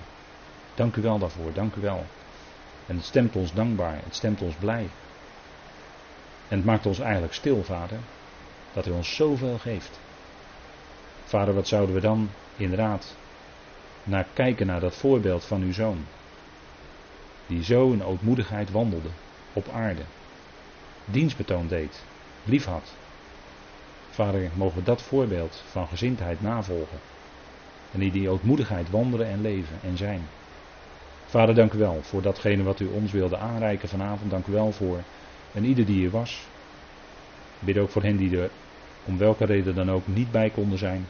Dank 0.76 0.96
u 0.96 1.02
wel 1.02 1.20
daarvoor, 1.20 1.54
dank 1.54 1.76
u 1.76 1.82
wel. 1.82 2.06
En 2.88 2.96
het 2.96 3.06
stemt 3.06 3.36
ons 3.36 3.54
dankbaar, 3.54 4.00
het 4.04 4.16
stemt 4.16 4.42
ons 4.42 4.56
blij. 4.56 4.88
En 6.48 6.58
het 6.58 6.66
maakt 6.66 6.86
ons 6.86 7.00
eigenlijk 7.00 7.34
stil, 7.34 7.64
vader, 7.64 7.98
dat 8.74 8.88
u 8.88 8.92
ons 8.92 9.16
zoveel 9.16 9.58
geeft. 9.58 10.00
Vader, 11.24 11.54
wat 11.54 11.68
zouden 11.68 11.96
we 11.96 12.02
dan 12.02 12.30
inderdaad 12.58 13.16
naar 14.04 14.26
kijken 14.34 14.68
naar 14.68 14.80
dat 14.80 14.96
voorbeeld 14.96 15.46
van 15.46 15.62
uw 15.62 15.74
zoon? 15.74 16.06
die 17.48 17.64
zo 17.64 17.92
in 17.92 18.04
ootmoedigheid 18.04 18.72
wandelde 18.72 19.10
op 19.54 19.70
aarde, 19.70 20.02
dienstbetoon 21.06 21.68
deed, 21.68 22.04
lief 22.44 22.66
had. 22.66 22.94
Vader, 24.14 24.50
mogen 24.56 24.78
we 24.78 24.84
dat 24.84 25.02
voorbeeld 25.02 25.64
van 25.66 25.88
gezindheid 25.88 26.42
navolgen. 26.42 26.98
En 27.92 28.00
die 28.00 28.12
die 28.12 28.30
ootmoedigheid 28.30 28.90
wandelen 28.90 29.28
en 29.28 29.42
leven 29.42 29.76
en 29.84 29.98
zijn. 29.98 30.22
Vader, 31.26 31.56
dank 31.56 31.74
u 31.74 31.78
wel 31.78 32.02
voor 32.02 32.22
datgene 32.22 32.64
wat 32.64 32.80
u 32.80 32.88
ons 32.88 33.12
wilde 33.12 33.38
aanreiken 33.38 33.90
vanavond. 33.90 34.32
Dank 34.32 34.48
u 34.48 34.52
wel 34.52 34.72
voor 34.72 35.00
en 35.54 35.64
ieder 35.64 35.86
die 35.86 35.96
hier 35.96 36.10
was. 36.10 36.48
Ik 37.60 37.66
bid 37.66 37.78
ook 37.78 37.90
voor 37.90 38.04
hen 38.04 38.18
die 38.18 38.38
er 38.38 38.50
om 39.06 39.18
welke 39.18 39.46
reden 39.46 39.76
dan 39.76 39.92
ook 39.92 40.08
niet 40.08 40.32
bij 40.32 40.50
konden 40.50 40.78
zijn. 40.78 41.06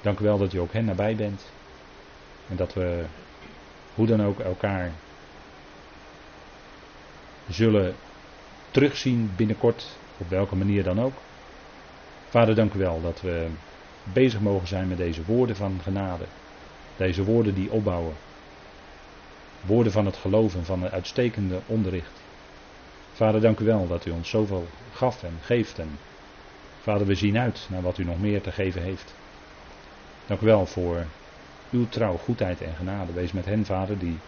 Dank 0.00 0.18
u 0.20 0.24
wel 0.24 0.38
dat 0.38 0.52
u 0.52 0.58
ook 0.58 0.72
hen 0.72 0.84
nabij 0.84 1.16
bent. 1.16 1.52
En 2.48 2.56
dat 2.56 2.74
we 2.74 3.04
hoe 3.94 4.06
dan 4.06 4.22
ook 4.22 4.38
elkaar 4.38 4.90
zullen 7.48 7.94
terugzien 8.70 9.30
binnenkort, 9.36 9.98
op 10.18 10.28
welke 10.28 10.56
manier 10.56 10.82
dan 10.82 11.00
ook. 11.00 11.14
Vader, 12.28 12.54
dank 12.54 12.74
u 12.74 12.78
wel 12.78 13.00
dat 13.02 13.20
we 13.20 13.46
bezig 14.02 14.40
mogen 14.40 14.68
zijn 14.68 14.88
met 14.88 14.96
deze 14.96 15.24
woorden 15.24 15.56
van 15.56 15.80
genade. 15.82 16.24
Deze 16.96 17.24
woorden 17.24 17.54
die 17.54 17.70
opbouwen. 17.70 18.14
Woorden 19.66 19.92
van 19.92 20.06
het 20.06 20.16
geloven, 20.16 20.64
van 20.64 20.82
het 20.82 20.92
uitstekende 20.92 21.60
onderricht. 21.66 22.22
Vader, 23.12 23.40
dank 23.40 23.60
u 23.60 23.64
wel 23.64 23.86
dat 23.86 24.06
u 24.06 24.10
ons 24.10 24.28
zoveel 24.28 24.66
gaf 24.92 25.22
en 25.22 25.38
geeft. 25.40 25.78
En 25.78 25.98
vader, 26.80 27.06
we 27.06 27.14
zien 27.14 27.38
uit 27.38 27.66
naar 27.70 27.82
wat 27.82 27.98
u 27.98 28.04
nog 28.04 28.20
meer 28.20 28.40
te 28.40 28.52
geven 28.52 28.82
heeft. 28.82 29.14
Dank 30.26 30.40
u 30.40 30.46
wel 30.46 30.66
voor 30.66 31.04
uw 31.70 31.88
trouw, 31.88 32.16
goedheid 32.16 32.60
en 32.60 32.74
genade. 32.74 33.12
Wees 33.12 33.32
met 33.32 33.44
hen, 33.44 33.64
vader, 33.64 33.98
die 33.98 34.18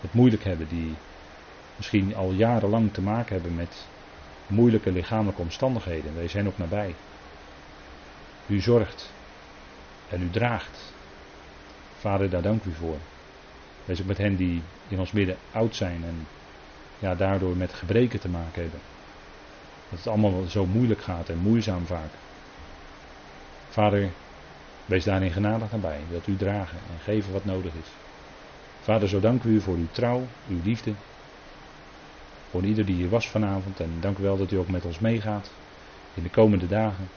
het 0.00 0.12
moeilijk 0.12 0.44
hebben, 0.44 0.68
die 0.68 0.94
misschien 1.76 2.16
al 2.16 2.32
jarenlang 2.32 2.92
te 2.92 3.02
maken 3.02 3.34
hebben 3.34 3.54
met 3.54 3.86
moeilijke 4.46 4.92
lichamelijke 4.92 5.42
omstandigheden. 5.42 6.14
Wij 6.14 6.28
zijn 6.28 6.46
ook 6.46 6.58
nabij. 6.58 6.94
U 8.50 8.60
zorgt 8.60 9.12
en 10.08 10.22
u 10.22 10.30
draagt. 10.30 10.92
Vader, 11.98 12.30
daar 12.30 12.42
dank 12.42 12.64
u 12.64 12.72
voor. 12.72 12.96
Wees 13.84 14.00
ook 14.00 14.06
met 14.06 14.18
hen 14.18 14.36
die 14.36 14.62
in 14.88 14.98
ons 14.98 15.12
midden 15.12 15.36
oud 15.52 15.76
zijn 15.76 16.04
en 16.04 16.26
ja, 16.98 17.14
daardoor 17.14 17.56
met 17.56 17.74
gebreken 17.74 18.20
te 18.20 18.28
maken 18.28 18.62
hebben. 18.62 18.80
Dat 19.88 19.98
het 19.98 20.08
allemaal 20.08 20.44
zo 20.48 20.66
moeilijk 20.66 21.00
gaat 21.00 21.28
en 21.28 21.38
moeizaam 21.38 21.86
vaak. 21.86 22.10
Vader, 23.68 24.10
wees 24.86 25.04
daarin 25.04 25.30
genadig 25.30 25.72
nabij. 25.72 26.00
Wilt 26.08 26.26
u 26.26 26.36
dragen 26.36 26.78
en 26.78 26.98
geven 27.02 27.32
wat 27.32 27.44
nodig 27.44 27.72
is. 27.72 27.88
Vader, 28.80 29.08
zo 29.08 29.20
dank 29.20 29.42
u 29.42 29.60
voor 29.60 29.76
uw 29.76 29.88
trouw, 29.92 30.26
uw 30.48 30.60
liefde 30.62 30.92
voor 32.50 32.64
ieder 32.64 32.86
die 32.86 32.94
hier 32.94 33.08
was 33.08 33.28
vanavond. 33.28 33.80
En 33.80 33.90
dank 34.00 34.18
u 34.18 34.22
wel 34.22 34.36
dat 34.36 34.50
u 34.50 34.56
ook 34.56 34.68
met 34.68 34.84
ons 34.84 34.98
meegaat 34.98 35.50
in 36.14 36.22
de 36.22 36.30
komende 36.30 36.66
dagen. 36.66 37.08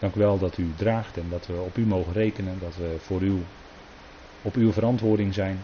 Dank 0.00 0.14
u 0.14 0.18
wel 0.18 0.38
dat 0.38 0.58
u 0.58 0.66
draagt 0.76 1.16
en 1.16 1.28
dat 1.30 1.46
we 1.46 1.60
op 1.60 1.76
u 1.76 1.86
mogen 1.86 2.12
rekenen. 2.12 2.58
Dat 2.60 2.76
we 2.76 2.96
voor 2.98 3.22
u 3.22 3.32
op 4.42 4.54
uw 4.54 4.72
verantwoording 4.72 5.34
zijn. 5.34 5.58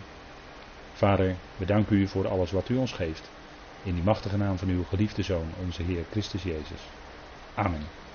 Vader, 0.93 1.35
we 1.57 1.65
danken 1.65 1.97
u 1.97 2.09
voor 2.09 2.29
alles 2.29 2.51
wat 2.51 2.69
u 2.69 2.77
ons 2.77 2.93
geeft. 2.93 3.31
In 3.83 3.95
die 3.95 4.03
machtige 4.03 4.37
naam 4.37 4.59
van 4.59 4.69
uw 4.69 4.85
geliefde 4.85 5.23
Zoon, 5.23 5.49
onze 5.65 5.83
Heer 5.83 6.05
Christus 6.11 6.43
Jezus. 6.43 6.81
Amen. 7.55 8.06